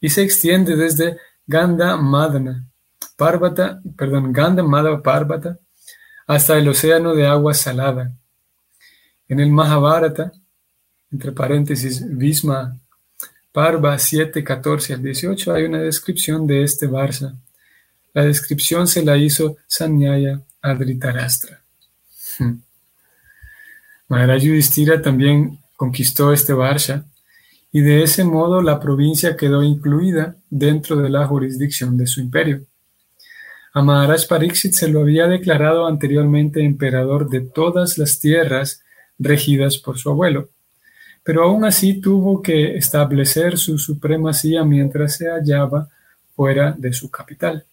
y 0.00 0.08
se 0.08 0.22
extiende 0.22 0.76
desde 0.76 1.18
Ganda 1.44 1.96
Madana, 1.96 2.68
Parvata, 3.16 3.82
perdón, 3.96 4.32
Ganda 4.32 4.62
Madhava 4.62 5.02
Parvata 5.02 5.58
hasta 6.28 6.56
el 6.56 6.68
océano 6.68 7.16
de 7.16 7.26
agua 7.26 7.52
salada. 7.52 8.12
En 9.32 9.40
el 9.40 9.50
Mahabharata, 9.50 10.30
entre 11.10 11.32
paréntesis, 11.32 12.04
Visma 12.06 12.78
Parva 13.50 13.98
7, 13.98 14.44
14 14.44 14.92
al 14.92 15.02
18, 15.02 15.54
hay 15.54 15.64
una 15.64 15.78
descripción 15.78 16.46
de 16.46 16.62
este 16.62 16.86
Barsa. 16.86 17.34
La 18.12 18.26
descripción 18.26 18.86
se 18.86 19.02
la 19.02 19.16
hizo 19.16 19.56
Sanyaya 19.66 20.42
a 20.60 20.74
Dhritarashtra. 20.74 21.62
Hmm. 22.38 22.58
Maharaj 24.08 24.42
Yudhishthira 24.42 25.00
también 25.00 25.60
conquistó 25.76 26.34
este 26.34 26.52
Varsha 26.52 27.06
y 27.72 27.80
de 27.80 28.02
ese 28.02 28.24
modo 28.24 28.60
la 28.60 28.80
provincia 28.80 29.34
quedó 29.34 29.62
incluida 29.62 30.36
dentro 30.50 30.96
de 30.96 31.08
la 31.08 31.26
jurisdicción 31.26 31.96
de 31.96 32.06
su 32.06 32.20
imperio. 32.20 32.66
A 33.72 33.80
Maharaj 33.80 34.28
Pariksit 34.28 34.74
se 34.74 34.88
lo 34.88 35.00
había 35.00 35.26
declarado 35.26 35.86
anteriormente 35.86 36.62
emperador 36.62 37.30
de 37.30 37.40
todas 37.40 37.96
las 37.96 38.20
tierras 38.20 38.82
regidas 39.18 39.78
por 39.78 39.98
su 39.98 40.10
abuelo, 40.10 40.50
pero 41.22 41.44
aún 41.44 41.64
así 41.64 42.00
tuvo 42.00 42.42
que 42.42 42.76
establecer 42.76 43.58
su 43.58 43.78
supremacía 43.78 44.64
mientras 44.64 45.16
se 45.16 45.28
hallaba 45.28 45.88
fuera 46.34 46.74
de 46.76 46.92
su 46.92 47.10
capital, 47.10 47.64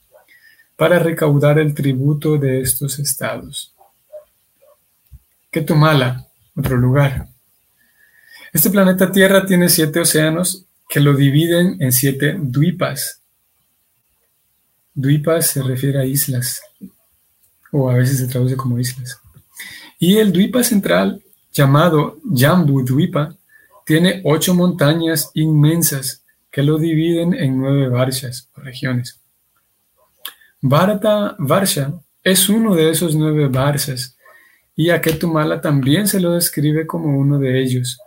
para 0.75 0.99
recaudar 0.99 1.59
el 1.59 1.73
tributo 1.73 2.37
de 2.37 2.61
estos 2.61 2.99
estados. 2.99 3.73
Ketumala, 5.49 6.27
otro 6.55 6.77
lugar. 6.77 7.27
Este 8.53 8.69
planeta 8.69 9.11
Tierra 9.11 9.45
tiene 9.45 9.69
siete 9.69 9.99
océanos 9.99 10.65
que 10.87 10.99
lo 10.99 11.15
dividen 11.15 11.77
en 11.79 11.91
siete 11.91 12.35
duipas, 12.39 13.19
Duipas 15.01 15.47
se 15.47 15.63
refiere 15.63 15.97
a 15.97 16.03
islas, 16.03 16.61
o 17.71 17.89
a 17.89 17.95
veces 17.95 18.17
se 18.17 18.27
traduce 18.27 18.57
como 18.57 18.77
islas. 18.77 19.17
Y 19.97 20.17
el 20.17 20.33
Duipa 20.33 20.61
central, 20.61 21.23
llamado 21.51 22.19
Jambu 22.33 22.83
Duipa, 22.83 23.35
tiene 23.85 24.21
ocho 24.23 24.53
montañas 24.53 25.31
inmensas 25.33 26.23
que 26.51 26.63
lo 26.63 26.77
dividen 26.77 27.33
en 27.33 27.59
nueve 27.59 27.89
varshas 27.89 28.49
o 28.55 28.61
regiones. 28.61 29.19
Bharata 30.61 31.35
Varsha 31.39 31.93
es 32.23 32.49
uno 32.49 32.75
de 32.75 32.89
esos 32.89 33.15
nueve 33.15 33.47
varshas 33.47 34.17
y 34.75 34.89
a 34.89 35.01
Ketumala 35.01 35.61
también 35.61 36.07
se 36.07 36.19
lo 36.19 36.33
describe 36.33 36.85
como 36.85 37.17
uno 37.17 37.39
de 37.39 37.61
ellos. 37.61 37.99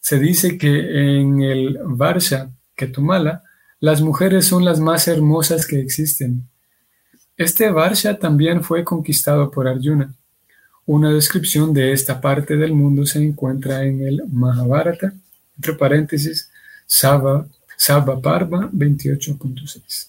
Se 0.00 0.18
dice 0.18 0.58
que 0.58 1.18
en 1.18 1.42
el 1.42 1.78
Varsha 1.84 2.50
Ketumala 2.74 3.42
las 3.80 4.00
mujeres 4.00 4.46
son 4.46 4.64
las 4.64 4.80
más 4.80 5.08
hermosas 5.08 5.66
que 5.66 5.80
existen. 5.80 6.48
Este 7.36 7.70
Varsha 7.70 8.18
también 8.18 8.62
fue 8.62 8.84
conquistado 8.84 9.50
por 9.50 9.66
Arjuna. 9.66 10.14
Una 10.86 11.12
descripción 11.12 11.72
de 11.72 11.92
esta 11.92 12.20
parte 12.20 12.56
del 12.56 12.72
mundo 12.72 13.06
se 13.06 13.22
encuentra 13.22 13.84
en 13.84 14.06
el 14.06 14.22
Mahabharata, 14.30 15.14
entre 15.56 15.74
paréntesis, 15.74 16.50
Sava, 16.86 17.46
Parva 18.22 18.70
28.6. 18.72 20.08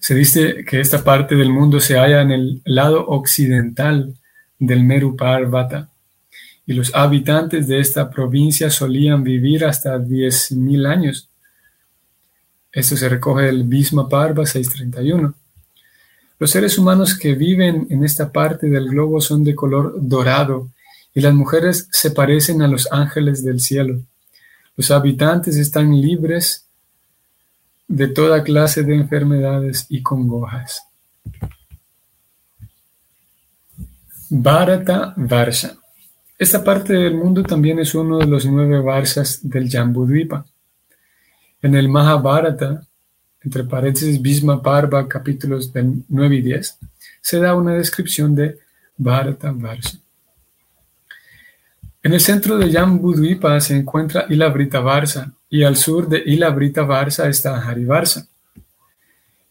Se 0.00 0.14
dice 0.14 0.64
que 0.64 0.80
esta 0.80 1.02
parte 1.02 1.34
del 1.36 1.50
mundo 1.50 1.80
se 1.80 1.96
halla 1.96 2.20
en 2.20 2.30
el 2.30 2.62
lado 2.64 3.06
occidental 3.06 4.14
del 4.58 4.84
Meru 4.84 5.16
Parvata, 5.16 5.88
y 6.66 6.72
los 6.72 6.94
habitantes 6.94 7.68
de 7.68 7.78
esta 7.78 8.10
provincia 8.10 8.70
solían 8.70 9.22
vivir 9.22 9.64
hasta 9.64 9.98
10.000 9.98 10.86
años 10.86 11.28
esto 12.74 12.96
se 12.96 13.08
recoge 13.08 13.44
del 13.44 13.62
Bhisma 13.62 14.08
Parva 14.08 14.44
631. 14.44 15.32
Los 16.38 16.50
seres 16.50 16.78
humanos 16.78 17.16
que 17.16 17.34
viven 17.34 17.86
en 17.90 18.04
esta 18.04 18.32
parte 18.32 18.68
del 18.68 18.88
globo 18.88 19.20
son 19.20 19.44
de 19.44 19.54
color 19.54 19.94
dorado 19.96 20.70
y 21.14 21.20
las 21.20 21.32
mujeres 21.32 21.88
se 21.92 22.10
parecen 22.10 22.60
a 22.62 22.68
los 22.68 22.90
ángeles 22.90 23.44
del 23.44 23.60
cielo. 23.60 24.00
Los 24.76 24.90
habitantes 24.90 25.56
están 25.56 26.00
libres 26.00 26.66
de 27.86 28.08
toda 28.08 28.42
clase 28.42 28.82
de 28.82 28.96
enfermedades 28.96 29.86
y 29.88 30.02
congojas. 30.02 30.82
Bharata 34.30 35.14
Varsha. 35.16 35.76
Esta 36.36 36.64
parte 36.64 36.94
del 36.94 37.14
mundo 37.14 37.44
también 37.44 37.78
es 37.78 37.94
uno 37.94 38.18
de 38.18 38.26
los 38.26 38.44
nueve 38.46 38.80
Varsas 38.80 39.38
del 39.48 39.70
Jambudvipa. 39.70 40.44
En 41.62 41.76
el 41.76 41.88
Mahabharata, 41.88 42.84
entre 43.44 43.64
paréntesis 43.64 44.20
Bhisma 44.20 44.62
Parva, 44.62 45.06
capítulos 45.06 45.70
9 46.08 46.36
y 46.36 46.42
10, 46.42 46.78
se 47.20 47.38
da 47.38 47.54
una 47.54 47.74
descripción 47.74 48.34
de 48.34 48.58
Bharata 48.96 49.52
Varsha. 49.52 49.98
En 52.02 52.12
el 52.12 52.20
centro 52.20 52.58
de 52.58 52.70
Jambudvipa 52.70 53.58
se 53.60 53.76
encuentra 53.76 54.26
Ilavrita 54.28 54.80
Varsa 54.80 55.32
y 55.48 55.62
al 55.62 55.76
sur 55.76 56.08
de 56.08 56.22
Ilavrita 56.24 56.82
Varsa 56.82 57.28
está 57.28 57.58
Harivarsa. 57.66 58.26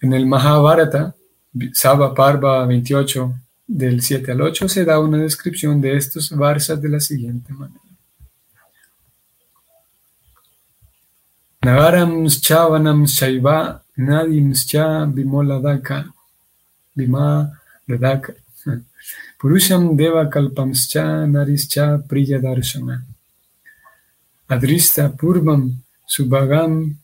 En 0.01 0.13
el 0.13 0.25
Mahabharata, 0.25 1.15
Sava 1.71 2.13
Parva 2.13 2.65
28, 2.65 3.33
del 3.65 4.01
7 4.01 4.31
al 4.31 4.41
8, 4.41 4.69
se 4.69 4.85
da 4.85 4.99
una 4.99 5.17
descripción 5.17 5.81
de 5.81 5.97
estos 5.97 6.29
Varsas 6.31 6.81
de 6.81 6.89
la 6.89 6.99
siguiente 6.99 7.53
manera. 7.53 7.79
Nagarams-cha 11.61 12.67
vanam-shaiva 12.67 13.82
nadims-cha 13.97 15.05
bimoladaka 15.15 16.05
vimaladaka 16.97 18.33
purusham 19.39 19.97
deva 19.97 20.29
kalpams-cha 20.33 21.05
naris-cha 21.33 21.85
priyadarshana 22.09 22.95
adrista 24.49 25.09
purvam 25.19 25.61
subhagam 26.07 26.95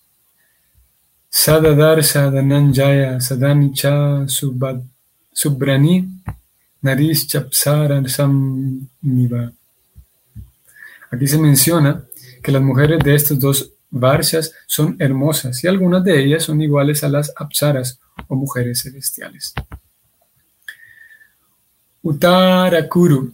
sadadarsha 1.32 2.32
dananjaya 2.34 3.12
sadani-cha 3.28 4.26
subrani 5.42 5.96
naris-cha 6.84 7.40
niva. 9.04 9.52
Aquí 11.12 11.28
se 11.28 11.38
menciona 11.38 12.04
que 12.44 12.52
las 12.52 12.62
mujeres 12.62 13.00
de 13.04 13.16
estos 13.16 13.40
dos 13.40 13.72
Varshas 13.92 14.54
son 14.68 14.96
hermosas 15.00 15.64
y 15.64 15.68
algunas 15.68 16.04
de 16.04 16.24
ellas 16.24 16.44
son 16.44 16.62
iguales 16.62 17.04
a 17.04 17.10
las 17.10 17.34
apsaras 17.36 18.00
o 18.28 18.36
mujeres 18.36 18.82
celestiales. 18.82 19.54
Uttarakuru. 22.02 23.34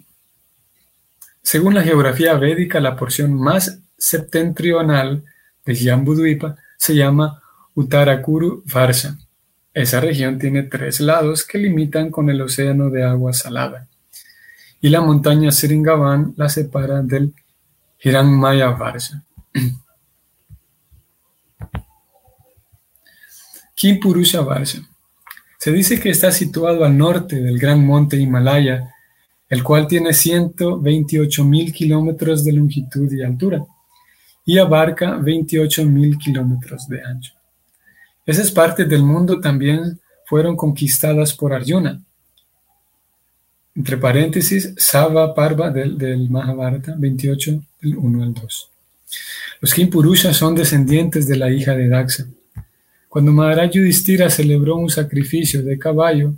Según 1.41 1.75
la 1.75 1.83
geografía 1.83 2.33
védica, 2.35 2.79
la 2.79 2.95
porción 2.95 3.33
más 3.33 3.79
septentrional 3.97 5.23
de 5.65 5.75
Jambudvipa 5.75 6.55
se 6.77 6.95
llama 6.95 7.41
Uttarakuru 7.75 8.63
Varsha. 8.65 9.17
Esa 9.73 9.99
región 9.99 10.39
tiene 10.39 10.63
tres 10.63 10.99
lados 10.99 11.45
que 11.45 11.57
limitan 11.57 12.09
con 12.09 12.29
el 12.29 12.41
océano 12.41 12.89
de 12.89 13.03
agua 13.03 13.33
salada 13.33 13.87
y 14.85 14.89
la 14.89 15.01
montaña 15.01 15.51
Sringavan 15.51 16.35
la 16.37 16.47
separa 16.47 17.01
del 17.01 17.33
Hiranmaya 17.99 18.77
Varsha. 23.75 23.99
Kimpurusha 23.99 24.41
Varsha. 24.41 24.79
Se 25.57 25.71
dice 25.71 25.99
que 25.99 26.09
está 26.09 26.31
situado 26.31 26.85
al 26.85 26.97
norte 26.97 27.37
del 27.37 27.57
gran 27.57 27.85
monte 27.85 28.17
Himalaya, 28.17 28.93
el 29.49 29.63
cual 29.63 29.87
tiene 29.87 30.13
128 30.13 31.43
mil 31.43 31.71
kilómetros 31.71 32.43
de 32.43 32.53
longitud 32.53 33.11
y 33.11 33.23
altura 33.23 33.65
y 34.45 34.57
abarca 34.59 35.17
28 35.17 35.85
mil 35.85 36.17
kilómetros 36.17 36.87
de 36.87 37.01
ancho. 37.03 37.33
Esas 38.25 38.51
partes 38.51 38.87
del 38.87 39.03
mundo 39.03 39.39
también 39.39 39.99
fueron 40.25 40.55
conquistadas 40.55 41.33
por 41.33 41.53
Arjuna. 41.53 42.01
Entre 43.75 43.97
paréntesis, 43.97 44.73
Sava 44.77 45.33
Parva 45.33 45.69
del, 45.69 46.29
Mahabharata 46.29 46.95
28, 46.97 47.63
del 47.81 47.97
1 47.97 48.23
al 48.23 48.33
2. 48.33 48.69
Los 49.61 49.73
Kimpurusha 49.73 50.33
son 50.33 50.55
descendientes 50.55 51.27
de 51.27 51.35
la 51.37 51.51
hija 51.51 51.75
de 51.75 51.87
Daxa. 51.87 52.25
Cuando 53.15 53.31
Maharaj 53.31 53.71
Yudhishthira 53.71 54.29
celebró 54.29 54.75
un 54.75 54.89
sacrificio 54.89 55.63
de 55.63 55.79
caballo, 55.79 56.33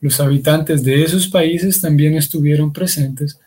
los 0.00 0.20
habitantes 0.20 0.84
de 0.84 1.02
esos 1.02 1.26
países 1.26 1.80
también 1.80 2.14
estuvieron 2.14 2.72
presentes 2.72 3.40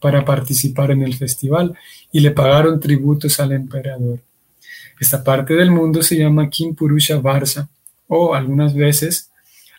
para 0.00 0.24
participar 0.24 0.90
en 0.90 1.02
el 1.02 1.14
festival 1.14 1.74
y 2.10 2.20
le 2.20 2.30
pagaron 2.30 2.80
tributos 2.80 3.38
al 3.40 3.52
emperador. 3.52 4.20
Esta 4.98 5.22
parte 5.22 5.52
del 5.52 5.70
mundo 5.70 6.02
se 6.02 6.16
llama 6.16 6.48
Kimpurusha 6.48 7.18
Varsa 7.18 7.68
o 8.08 8.34
algunas 8.34 8.72
veces 8.72 9.28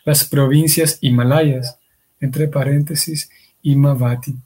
las 0.04 0.22
provincias 0.22 0.98
Himalayas, 1.00 1.78
entre 2.20 2.46
paréntesis 2.46 3.28
Himavati. 3.62 4.36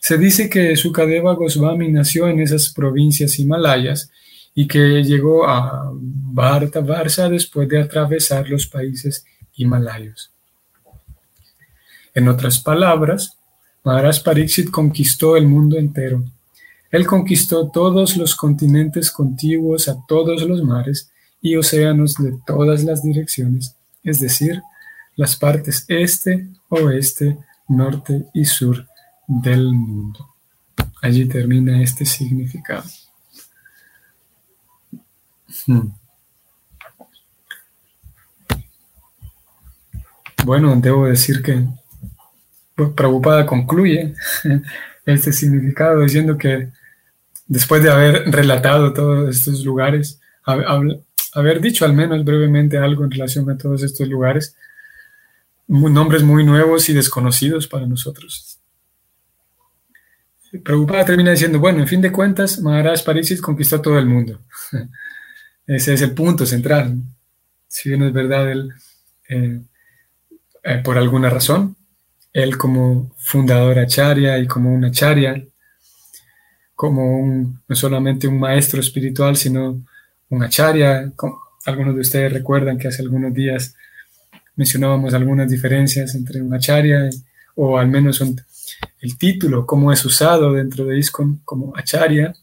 Se 0.00 0.18
dice 0.18 0.50
que 0.50 0.74
Sukadeva 0.74 1.34
Goswami 1.34 1.92
nació 1.92 2.26
en 2.26 2.40
esas 2.40 2.72
provincias 2.72 3.38
Himalayas 3.38 4.10
y 4.54 4.66
que 4.66 5.02
llegó 5.02 5.46
a 5.48 5.90
Bharata 5.92 6.80
Varsa 6.80 7.28
después 7.28 7.68
de 7.68 7.80
atravesar 7.80 8.48
los 8.48 8.66
países 8.66 9.24
himalayos. 9.54 10.30
En 12.14 12.28
otras 12.28 12.58
palabras, 12.58 13.38
Maharaj 13.84 14.22
Pariksit 14.22 14.70
conquistó 14.70 15.36
el 15.36 15.46
mundo 15.46 15.78
entero. 15.78 16.24
Él 16.90 17.06
conquistó 17.06 17.70
todos 17.70 18.16
los 18.16 18.34
continentes 18.34 19.10
contiguos 19.10 19.88
a 19.88 19.96
todos 20.08 20.42
los 20.42 20.62
mares 20.62 21.10
y 21.40 21.56
océanos 21.56 22.16
de 22.16 22.36
todas 22.46 22.84
las 22.84 23.02
direcciones, 23.02 23.76
es 24.02 24.20
decir, 24.20 24.60
las 25.16 25.36
partes 25.36 25.84
este, 25.88 26.48
oeste, 26.68 27.38
norte 27.68 28.26
y 28.34 28.44
sur 28.44 28.86
del 29.26 29.72
mundo. 29.72 30.34
Allí 31.00 31.26
termina 31.26 31.82
este 31.82 32.04
significado. 32.04 32.84
Hmm. 35.66 35.88
Bueno, 40.44 40.74
debo 40.76 41.06
decir 41.06 41.42
que 41.42 41.64
pues, 42.74 42.90
Prabhupada 42.90 43.46
concluye 43.46 44.14
este 45.06 45.32
significado 45.32 46.00
diciendo 46.00 46.38
que 46.38 46.68
después 47.46 47.82
de 47.82 47.90
haber 47.90 48.30
relatado 48.30 48.92
todos 48.92 49.36
estos 49.36 49.64
lugares, 49.64 50.20
haber 50.44 51.60
dicho 51.60 51.84
al 51.84 51.92
menos 51.92 52.24
brevemente 52.24 52.78
algo 52.78 53.04
en 53.04 53.10
relación 53.10 53.50
a 53.50 53.58
todos 53.58 53.82
estos 53.82 54.08
lugares, 54.08 54.56
nombres 55.68 56.22
muy 56.22 56.44
nuevos 56.44 56.88
y 56.88 56.94
desconocidos 56.94 57.66
para 57.66 57.86
nosotros. 57.86 58.58
Prabhupada 60.64 61.04
termina 61.04 61.30
diciendo, 61.30 61.60
bueno, 61.60 61.80
en 61.80 61.86
fin 61.86 62.00
de 62.00 62.10
cuentas, 62.10 62.60
Maharaj 62.60 63.04
Pariksit 63.04 63.40
conquistó 63.40 63.80
todo 63.80 63.98
el 63.98 64.06
mundo. 64.06 64.40
Ese 65.70 65.94
es 65.94 66.02
el 66.02 66.14
punto 66.14 66.44
central. 66.46 66.96
Si 67.68 67.90
bien 67.90 68.02
es 68.02 68.12
verdad, 68.12 68.50
él, 68.50 68.72
eh, 69.28 69.60
eh, 70.64 70.78
por 70.82 70.98
alguna 70.98 71.30
razón, 71.30 71.76
él 72.32 72.58
como 72.58 73.12
fundador 73.16 73.78
acharya 73.78 74.36
y 74.38 74.48
como 74.48 74.74
un 74.74 74.84
acharya, 74.84 75.40
como 76.74 77.54
no 77.68 77.76
solamente 77.76 78.26
un 78.26 78.40
maestro 78.40 78.80
espiritual, 78.80 79.36
sino 79.36 79.80
un 80.28 80.42
acharya. 80.42 81.12
Algunos 81.64 81.94
de 81.94 82.00
ustedes 82.00 82.32
recuerdan 82.32 82.76
que 82.76 82.88
hace 82.88 83.02
algunos 83.02 83.32
días 83.32 83.76
mencionábamos 84.56 85.14
algunas 85.14 85.48
diferencias 85.48 86.16
entre 86.16 86.42
un 86.42 86.52
acharya 86.52 87.10
o 87.54 87.78
al 87.78 87.86
menos 87.86 88.20
el 89.00 89.18
título, 89.18 89.66
cómo 89.66 89.92
es 89.92 90.04
usado 90.04 90.52
dentro 90.52 90.84
de 90.86 90.98
ISKCON 90.98 91.42
como 91.44 91.76
acharya 91.76 92.34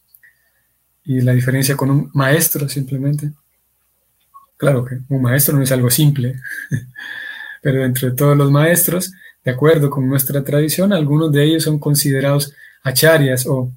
y 1.08 1.22
la 1.22 1.32
diferencia 1.32 1.78
con 1.78 1.90
un 1.90 2.12
maestro 2.14 2.68
simplemente. 2.68 3.32
Claro 4.58 4.84
que 4.84 5.00
un 5.08 5.22
maestro 5.22 5.56
no 5.56 5.64
es 5.64 5.72
algo 5.72 5.90
simple, 5.90 6.36
pero 7.62 7.86
entre 7.86 8.12
todos 8.12 8.36
los 8.36 8.52
maestros, 8.52 9.14
de 9.44 9.52
acuerdo 9.52 9.90
con 9.90 10.08
nuestra 10.08 10.44
tradición, 10.44 10.92
algunos 10.92 11.32
de 11.32 11.46
ellos 11.46 11.64
son 11.64 11.80
considerados 11.80 12.54
acharyas 12.84 13.48
o 13.48 13.72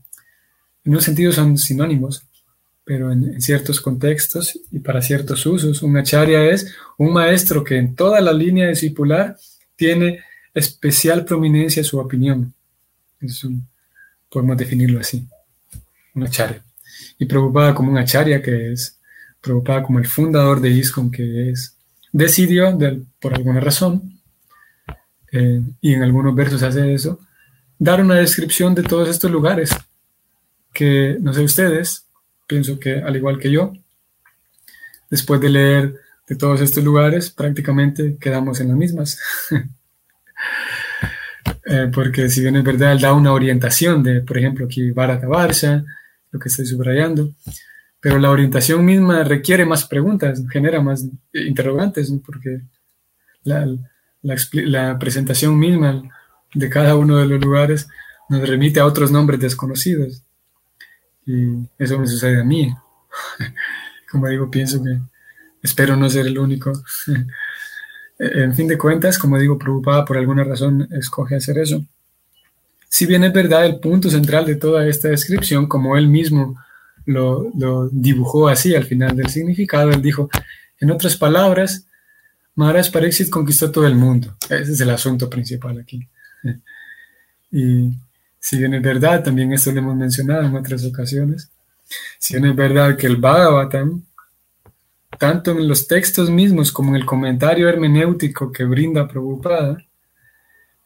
en 0.84 0.94
un 0.94 1.00
sentido 1.00 1.30
son 1.30 1.56
sinónimos, 1.56 2.24
pero 2.84 3.12
en, 3.12 3.40
ciertos 3.40 3.80
contextos 3.80 4.58
y 4.72 4.80
para 4.80 5.00
ciertos 5.00 5.46
usos, 5.46 5.82
un 5.84 5.96
acharya 5.96 6.44
es 6.46 6.74
un 6.98 7.12
maestro 7.12 7.62
que 7.62 7.76
en 7.76 7.94
toda 7.94 8.20
la 8.20 8.32
línea 8.32 8.68
discipular 8.68 9.36
tiene 9.76 10.24
especial 10.52 11.24
prominencia 11.24 11.84
su 11.84 12.00
opinión. 12.00 12.52
podemos 14.28 14.56
definirlo 14.56 14.98
así, 14.98 15.24
un 16.14 16.24
acharya 16.24 16.64
y 17.20 17.26
preocupada 17.26 17.74
como 17.74 17.92
un 17.92 17.98
acharya 17.98 18.42
que 18.42 18.72
es, 18.72 18.98
preocupada 19.42 19.82
como 19.82 19.98
el 19.98 20.06
fundador 20.06 20.60
de 20.60 20.70
ISKCON 20.70 21.10
que 21.10 21.50
es, 21.50 21.76
decidió 22.10 22.76
por 23.20 23.34
alguna 23.34 23.60
razón, 23.60 24.18
eh, 25.30 25.60
y 25.82 25.92
en 25.92 26.02
algunos 26.02 26.34
versos 26.34 26.62
hace 26.62 26.94
eso, 26.94 27.20
dar 27.78 28.00
una 28.00 28.16
descripción 28.16 28.74
de 28.74 28.82
todos 28.82 29.06
estos 29.08 29.30
lugares, 29.30 29.70
que 30.72 31.18
no 31.20 31.34
sé 31.34 31.42
ustedes, 31.42 32.06
pienso 32.46 32.80
que 32.80 33.00
al 33.00 33.14
igual 33.14 33.38
que 33.38 33.50
yo, 33.50 33.74
después 35.10 35.42
de 35.42 35.50
leer 35.50 35.94
de 36.26 36.36
todos 36.36 36.62
estos 36.62 36.82
lugares, 36.82 37.28
prácticamente 37.30 38.16
quedamos 38.18 38.60
en 38.60 38.68
las 38.68 38.76
mismas. 38.76 39.18
Eh, 41.66 41.90
porque 41.94 42.28
si 42.28 42.40
bien 42.40 42.56
es 42.56 42.64
verdad, 42.64 42.92
él 42.92 43.00
da 43.00 43.12
una 43.12 43.32
orientación 43.32 44.02
de, 44.02 44.22
por 44.22 44.38
ejemplo, 44.38 44.64
aquí 44.64 44.90
Bharata 44.90 45.28
Varsha, 45.28 45.84
lo 46.30 46.38
que 46.38 46.48
estoy 46.48 46.66
subrayando. 46.66 47.34
Pero 48.00 48.18
la 48.18 48.30
orientación 48.30 48.84
misma 48.84 49.24
requiere 49.24 49.66
más 49.66 49.84
preguntas, 49.84 50.42
genera 50.50 50.80
más 50.80 51.06
interrogantes, 51.34 52.12
porque 52.24 52.62
la, 53.44 53.66
la, 54.22 54.98
presentación 54.98 55.58
misma 55.58 56.02
de 56.54 56.70
cada 56.70 56.96
uno 56.96 57.18
de 57.18 57.26
los 57.26 57.40
lugares 57.40 57.88
nos 58.28 58.48
remite 58.48 58.80
a 58.80 58.86
otros 58.86 59.10
nombres 59.10 59.40
desconocidos. 59.40 60.22
Y 61.26 61.68
eso 61.78 61.98
me 61.98 62.06
sucede 62.06 62.40
a 62.40 62.44
mí. 62.44 62.74
Como 64.10 64.28
digo, 64.28 64.50
pienso 64.50 64.82
que 64.82 64.98
espero 65.62 65.94
no 65.96 66.08
ser 66.08 66.26
el 66.26 66.38
único. 66.38 66.72
en 68.18 68.54
fin 68.54 68.66
de 68.66 68.78
cuentas, 68.78 69.18
como 69.18 69.38
digo, 69.38 69.58
preocupada 69.58 70.04
por 70.04 70.18
alguna 70.18 70.44
razón, 70.44 70.88
escoge 70.90 71.36
hacer 71.36 71.58
eso. 71.58 71.84
Si 72.92 73.06
bien 73.06 73.22
es 73.22 73.32
verdad, 73.32 73.64
el 73.64 73.78
punto 73.78 74.10
central 74.10 74.44
de 74.44 74.56
toda 74.56 74.84
esta 74.86 75.08
descripción, 75.08 75.68
como 75.68 75.96
él 75.96 76.08
mismo 76.08 76.56
lo, 77.06 77.88
dibujó 77.92 78.48
así 78.48 78.74
al 78.74 78.84
final 78.84 79.16
del 79.16 79.28
significado, 79.28 79.90
él 79.90 80.02
dijo, 80.02 80.28
en 80.80 80.90
otras 80.90 81.16
palabras, 81.16 81.86
Maharaj 82.56 82.90
Pariksit 82.90 83.30
conquistó 83.30 83.70
todo 83.70 83.86
el 83.86 83.94
mundo. 83.94 84.36
Ese 84.50 84.72
es 84.72 84.80
el 84.80 84.90
asunto 84.90 85.30
principal 85.30 85.78
aquí. 85.78 86.06
Y 87.52 87.92
si 88.38 88.58
bien 88.58 88.74
es 88.74 88.82
verdad, 88.82 89.24
también 89.24 89.52
esto 89.52 89.72
lo 89.72 89.80
hemos 89.80 89.96
mencionado 89.96 90.44
en 90.44 90.54
otras 90.54 90.84
ocasiones, 90.84 91.50
si 92.16 92.34
bien 92.34 92.48
es 92.48 92.54
verdad 92.54 92.96
que 92.96 93.08
el 93.08 93.16
Bhagavatam, 93.16 94.04
tanto 95.18 95.50
en 95.50 95.66
los 95.66 95.88
textos 95.88 96.30
mismos 96.30 96.70
como 96.70 96.90
en 96.90 96.96
el 96.96 97.04
comentario 97.04 97.68
hermenéutico 97.68 98.52
que 98.52 98.62
brinda 98.62 99.08
Prabhupada, 99.08 99.84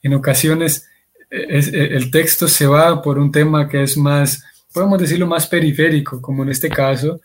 en 0.03 0.15
ocasiones 0.15 0.89
eh, 1.35 1.89
el 1.93 2.11
texto 2.11 2.47
se 2.47 2.67
va 2.67 3.03
por 3.03 3.19
un 3.19 3.33
tema 3.33 3.69
que 3.69 3.83
es 3.83 3.97
más, 3.97 4.45
podemos 4.73 5.01
decirlo, 5.01 5.27
más 5.27 5.47
periférico, 5.47 6.21
como 6.23 6.43
en 6.43 6.51
este 6.51 6.69
caso 6.69 7.21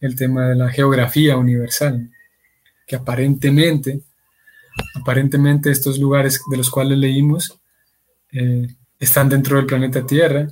el 0.00 0.14
tema 0.14 0.48
de 0.48 0.54
la 0.54 0.70
geografía 0.70 1.36
universal, 1.36 2.10
que 2.86 2.96
aparentemente, 2.96 4.02
aparentemente 4.94 5.70
estos 5.70 5.98
lugares 5.98 6.40
de 6.50 6.56
los 6.56 6.70
cuales 6.70 6.98
leímos 6.98 7.58
eh, 8.32 8.68
están 9.00 9.28
dentro 9.28 9.56
del 9.56 9.66
planeta 9.66 10.06
Tierra, 10.06 10.48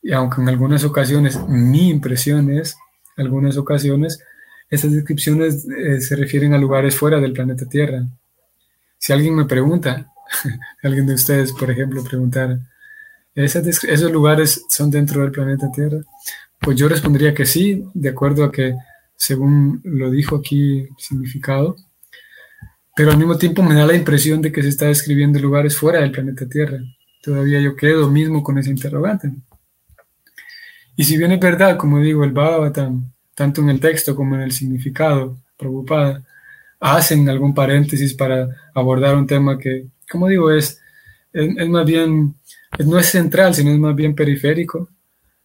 y 0.00 0.12
aunque 0.12 0.40
en 0.40 0.48
algunas 0.48 0.84
ocasiones, 0.84 1.38
mi 1.48 1.88
impresión 1.88 2.50
es, 2.50 2.76
algunas 3.16 3.56
ocasiones, 3.56 4.22
estas 4.70 4.92
descripciones 4.92 5.66
eh, 5.68 6.00
se 6.00 6.14
refieren 6.14 6.54
a 6.54 6.58
lugares 6.58 6.94
fuera 6.94 7.18
del 7.20 7.32
planeta 7.32 7.66
Tierra. 7.66 8.06
Si 8.96 9.12
alguien 9.12 9.34
me 9.34 9.44
pregunta, 9.44 10.12
alguien 10.82 11.06
de 11.06 11.14
ustedes, 11.14 11.52
por 11.52 11.70
ejemplo, 11.70 12.02
preguntar, 12.04 12.58
¿esos 13.34 14.12
lugares 14.12 14.64
son 14.68 14.90
dentro 14.90 15.22
del 15.22 15.32
planeta 15.32 15.70
Tierra? 15.72 15.98
Pues 16.60 16.76
yo 16.76 16.88
respondería 16.88 17.34
que 17.34 17.46
sí, 17.46 17.84
de 17.94 18.08
acuerdo 18.08 18.44
a 18.44 18.52
que, 18.52 18.74
según 19.16 19.80
lo 19.84 20.10
dijo 20.10 20.36
aquí 20.36 20.88
significado, 20.98 21.76
pero 22.96 23.12
al 23.12 23.18
mismo 23.18 23.38
tiempo 23.38 23.62
me 23.62 23.74
da 23.74 23.86
la 23.86 23.94
impresión 23.94 24.42
de 24.42 24.50
que 24.50 24.62
se 24.62 24.70
está 24.70 24.86
describiendo 24.86 25.38
lugares 25.38 25.76
fuera 25.76 26.00
del 26.00 26.10
planeta 26.10 26.48
Tierra. 26.48 26.78
Todavía 27.22 27.60
yo 27.60 27.76
quedo 27.76 28.10
mismo 28.10 28.42
con 28.42 28.58
ese 28.58 28.70
interrogante. 28.70 29.30
Y 30.96 31.04
si 31.04 31.16
bien 31.16 31.30
es 31.30 31.38
verdad, 31.38 31.76
como 31.76 32.00
digo, 32.00 32.24
el 32.24 32.32
Bhagavatam, 32.32 33.12
tanto 33.36 33.60
en 33.60 33.68
el 33.68 33.78
texto 33.78 34.16
como 34.16 34.34
en 34.34 34.40
el 34.40 34.50
significado, 34.50 35.38
preocupada, 35.56 36.24
hacen 36.80 37.28
algún 37.28 37.54
paréntesis 37.54 38.14
para 38.14 38.48
abordar 38.74 39.14
un 39.14 39.26
tema 39.26 39.58
que 39.58 39.86
como 40.10 40.28
digo, 40.28 40.50
es, 40.50 40.80
es, 41.32 41.68
más 41.68 41.86
bien, 41.86 42.34
no 42.84 42.98
es 42.98 43.06
central, 43.06 43.54
sino 43.54 43.70
es 43.70 43.78
más 43.78 43.94
bien 43.94 44.14
periférico. 44.14 44.88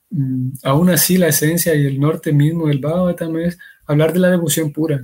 Mm, 0.09 0.51
aún 0.63 0.89
así, 0.89 1.17
la 1.17 1.27
esencia 1.27 1.73
y 1.75 1.85
el 1.85 1.99
norte 1.99 2.31
mismo 2.31 2.67
del 2.67 2.79
Bhagavatam 2.79 3.37
es 3.37 3.57
hablar 3.85 4.13
de 4.13 4.19
la 4.19 4.31
devoción 4.31 4.71
pura. 4.71 5.01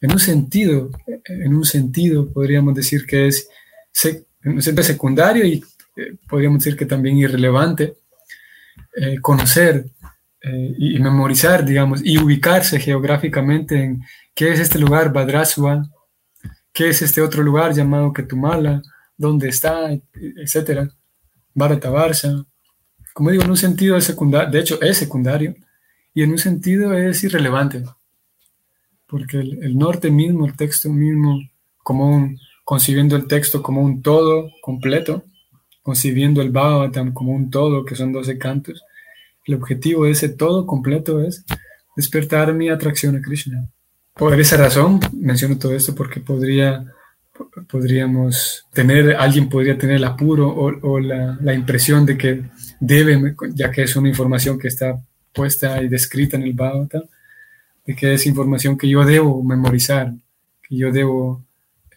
En 0.00 0.12
un 0.12 0.20
sentido, 0.20 0.90
en 1.24 1.54
un 1.54 1.64
sentido 1.64 2.32
podríamos 2.32 2.74
decir 2.74 3.04
que 3.04 3.26
es 3.26 3.48
sentido 3.92 4.82
secundario 4.82 5.44
y 5.44 5.62
eh, 5.96 6.16
podríamos 6.28 6.62
decir 6.62 6.78
que 6.78 6.86
también 6.86 7.18
irrelevante 7.18 7.96
eh, 8.96 9.18
conocer 9.20 9.86
eh, 10.40 10.74
y 10.78 10.98
memorizar, 11.00 11.64
digamos, 11.64 12.00
y 12.04 12.16
ubicarse 12.18 12.78
geográficamente 12.78 13.82
en 13.82 14.02
qué 14.34 14.52
es 14.52 14.60
este 14.60 14.78
lugar, 14.78 15.12
Badrasua, 15.12 15.88
qué 16.72 16.88
es 16.88 17.02
este 17.02 17.22
otro 17.22 17.42
lugar 17.42 17.72
llamado 17.72 18.12
Ketumala, 18.12 18.82
dónde 19.16 19.48
está, 19.48 19.90
etcétera, 20.14 20.88
Bharata 21.54 21.90
Varsha. 21.90 22.44
Como 23.12 23.30
digo, 23.30 23.42
en 23.42 23.50
un 23.50 23.56
sentido 23.56 23.96
es 23.96 24.04
secundario, 24.04 24.50
de 24.50 24.60
hecho 24.60 24.80
es 24.80 24.96
secundario, 24.96 25.54
y 26.14 26.22
en 26.22 26.30
un 26.30 26.38
sentido 26.38 26.94
es 26.94 27.22
irrelevante, 27.24 27.84
porque 29.06 29.38
el, 29.38 29.76
norte 29.76 30.10
mismo, 30.10 30.46
el 30.46 30.56
texto 30.56 30.88
mismo, 30.88 31.40
como 31.82 32.08
un, 32.08 32.38
concibiendo 32.64 33.16
el 33.16 33.26
texto 33.26 33.62
como 33.62 33.82
un 33.82 34.02
todo 34.02 34.50
completo, 34.62 35.24
concibiendo 35.82 36.42
el 36.42 36.50
Bhagavatam 36.50 37.12
como 37.12 37.32
un 37.32 37.50
todo, 37.50 37.84
que 37.84 37.96
son 37.96 38.12
12 38.12 38.38
cantos, 38.38 38.84
el 39.46 39.54
objetivo 39.54 40.04
de 40.04 40.10
ese 40.10 40.28
todo 40.28 40.66
completo 40.66 41.22
es 41.22 41.44
despertar 41.96 42.52
mi 42.52 42.68
atracción 42.68 43.16
a 43.16 43.22
Krishna. 43.22 43.70
Por 44.18 44.38
esa 44.40 44.56
razón 44.56 44.98
menciono 45.12 45.58
todo 45.58 45.76
esto 45.76 45.94
porque 45.94 46.18
podría, 46.18 46.84
podríamos 47.70 48.66
tener, 48.72 49.14
alguien 49.14 49.48
podría 49.48 49.78
tener 49.78 49.94
el 49.94 50.04
apuro 50.04 50.52
o, 50.52 50.98
la, 50.98 51.38
la, 51.40 51.54
impresión 51.54 52.04
de 52.04 52.18
que 52.18 52.42
debe, 52.80 53.36
ya 53.54 53.70
que 53.70 53.82
es 53.84 53.94
una 53.94 54.08
información 54.08 54.58
que 54.58 54.66
está 54.66 55.00
puesta 55.32 55.80
y 55.80 55.88
descrita 55.88 56.36
en 56.36 56.42
el 56.42 56.52
Bhagavatam, 56.52 57.02
de 57.86 57.94
que 57.94 58.14
es 58.14 58.26
información 58.26 58.76
que 58.76 58.88
yo 58.88 59.04
debo 59.04 59.40
memorizar, 59.44 60.12
que 60.62 60.76
yo 60.76 60.90
debo 60.90 61.44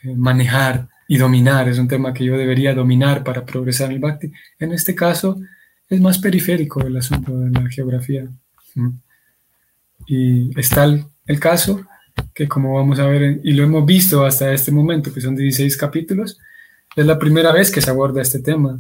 eh, 0.04 0.14
manejar 0.16 0.90
y 1.08 1.18
dominar, 1.18 1.70
es 1.70 1.80
un 1.80 1.88
tema 1.88 2.14
que 2.14 2.24
yo 2.24 2.38
debería 2.38 2.76
dominar 2.76 3.24
para 3.24 3.44
progresar 3.44 3.88
en 3.88 3.94
el 3.94 4.00
Bhakti. 4.00 4.32
En 4.60 4.74
este 4.74 4.94
caso 4.94 5.42
es 5.90 6.00
más 6.00 6.20
periférico 6.20 6.82
el 6.82 6.98
asunto 6.98 7.36
de 7.40 7.50
la 7.50 7.68
geografía. 7.68 8.28
Y 10.06 10.58
está 10.60 10.86
el 11.26 11.40
caso 11.40 11.84
que 12.34 12.48
como 12.48 12.76
vamos 12.76 13.00
a 13.00 13.08
ver, 13.08 13.40
y 13.44 13.54
lo 13.54 13.64
hemos 13.64 13.86
visto 13.86 14.26
hasta 14.26 14.54
este 14.54 14.72
momento, 14.72 15.14
que 15.14 15.22
son 15.22 15.36
16 15.36 15.78
capítulos, 15.78 16.40
es 16.96 17.06
la 17.06 17.20
primera 17.20 17.52
vez 17.52 17.72
que 17.72 17.82
se 17.82 17.90
aborda 17.90 18.22
este 18.22 18.40
tema. 18.40 18.78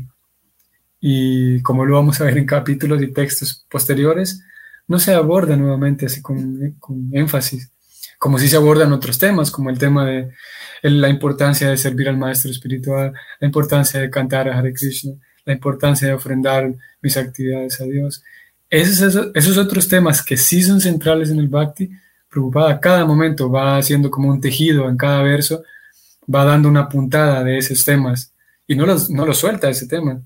Y 0.99 1.61
como 1.61 1.85
lo 1.85 1.95
vamos 1.95 2.19
a 2.21 2.25
ver 2.25 2.37
en 2.37 2.45
capítulos 2.45 3.01
y 3.01 3.11
textos 3.11 3.65
posteriores, 3.69 4.43
no 4.87 4.99
se 4.99 5.13
aborda 5.13 5.55
nuevamente 5.55 6.05
así 6.05 6.21
con, 6.21 6.75
con 6.79 7.09
énfasis, 7.13 7.71
como 8.19 8.37
si 8.37 8.47
se 8.47 8.57
abordan 8.57 8.91
otros 8.93 9.17
temas, 9.17 9.49
como 9.49 9.69
el 9.69 9.77
tema 9.77 10.05
de 10.05 10.31
la 10.83 11.09
importancia 11.09 11.69
de 11.69 11.77
servir 11.77 12.09
al 12.09 12.17
maestro 12.17 12.51
espiritual, 12.51 13.13
la 13.39 13.47
importancia 13.47 13.99
de 13.99 14.09
cantar 14.09 14.49
a 14.49 14.57
Hare 14.57 14.73
Krishna, 14.73 15.13
la 15.45 15.53
importancia 15.53 16.07
de 16.07 16.13
ofrendar 16.13 16.73
mis 17.01 17.17
actividades 17.17 17.79
a 17.81 17.85
Dios. 17.85 18.23
Esos, 18.69 19.01
esos, 19.01 19.31
esos 19.33 19.57
otros 19.57 19.87
temas 19.87 20.23
que 20.23 20.37
sí 20.37 20.61
son 20.61 20.81
centrales 20.81 21.29
en 21.29 21.39
el 21.39 21.47
Bhakti, 21.47 21.89
preocupada, 22.31 22.79
cada 22.79 23.05
momento 23.05 23.51
va 23.51 23.77
haciendo 23.77 24.09
como 24.09 24.29
un 24.29 24.39
tejido 24.39 24.89
en 24.89 24.95
cada 24.95 25.21
verso, 25.21 25.63
va 26.33 26.45
dando 26.45 26.69
una 26.69 26.87
puntada 26.87 27.43
de 27.43 27.57
esos 27.57 27.83
temas 27.83 28.33
y 28.65 28.75
no 28.75 28.85
los, 28.85 29.09
no 29.09 29.25
lo 29.25 29.33
suelta 29.33 29.69
ese 29.69 29.85
tema. 29.85 30.21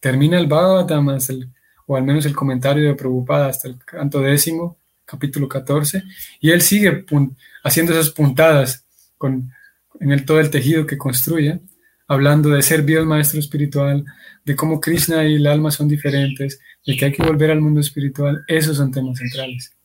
Termina 0.00 0.38
el 0.38 0.46
Bhagavatam, 0.46 1.10
el, 1.10 1.50
o 1.86 1.96
al 1.96 2.02
menos 2.02 2.24
el 2.24 2.34
comentario 2.34 2.88
de 2.88 2.94
Preocupada 2.94 3.48
hasta 3.48 3.68
el 3.68 3.76
canto 3.78 4.20
décimo, 4.20 4.78
capítulo 5.04 5.48
14, 5.48 6.02
y 6.40 6.50
él 6.50 6.62
sigue 6.62 7.04
haciendo 7.62 7.92
esas 7.92 8.10
puntadas 8.10 8.86
con, 9.18 9.50
en 10.00 10.24
todo 10.24 10.40
el 10.40 10.50
tejido 10.50 10.86
que 10.86 10.96
construye, 10.96 11.60
hablando 12.08 12.48
de 12.48 12.62
ser 12.62 12.88
el 12.88 13.06
maestro 13.06 13.38
espiritual, 13.38 14.04
de 14.44 14.56
cómo 14.56 14.80
Krishna 14.80 15.26
y 15.26 15.34
el 15.34 15.46
alma 15.46 15.70
son 15.70 15.88
diferentes, 15.88 16.58
de 16.86 16.96
que 16.96 17.04
hay 17.04 17.12
que 17.12 17.22
volver 17.22 17.50
al 17.50 17.60
mundo 17.60 17.80
espiritual, 17.80 18.44
esos 18.48 18.78
son 18.78 18.90
temas 18.90 19.18
centrales. 19.18 19.76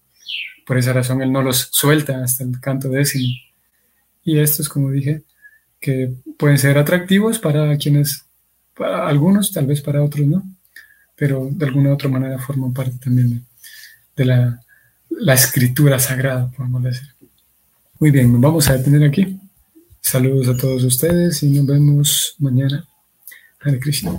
Por 0.66 0.78
esa 0.78 0.94
razón 0.94 1.22
él 1.22 1.32
no 1.32 1.42
los 1.42 1.70
suelta 1.72 2.24
hasta 2.24 2.44
el 2.44 2.60
canto 2.60 2.90
décimo. 2.90 3.34
Y 4.24 4.40
estos, 4.40 4.68
como 4.68 4.90
dije, 4.92 5.24
que 5.80 6.12
pueden 6.38 6.58
ser 6.58 6.78
atractivos 6.78 7.38
para 7.40 7.78
quienes, 7.78 8.26
para 8.76 9.08
algunos, 9.08 9.52
tal 9.52 9.68
vez 9.68 9.82
para 9.82 10.04
otros 10.04 10.26
no, 10.26 10.44
pero 11.16 11.48
de 11.52 11.66
alguna 11.66 11.92
u 11.92 11.94
otra 11.94 12.10
manera 12.10 12.40
forman 12.40 12.74
parte 12.74 12.98
también 12.98 13.46
de, 14.16 14.26
la, 14.26 14.60
escritura 15.34 16.00
sagrada, 16.00 16.52
podemos 16.52 16.84
decir. 16.84 17.08
Muy 18.00 18.12
bien, 18.12 18.32
nos 18.32 18.42
vamos 18.42 18.70
a 18.70 18.78
detener 18.78 19.08
aquí. 19.08 19.40
Saludos 20.02 20.50
a 20.50 20.58
todos 20.58 20.84
ustedes 20.84 21.42
y 21.44 21.50
nos 21.50 21.66
vemos 21.66 22.36
mañana. 22.40 22.86
Hare 23.62 23.80
Krishna. 23.80 24.12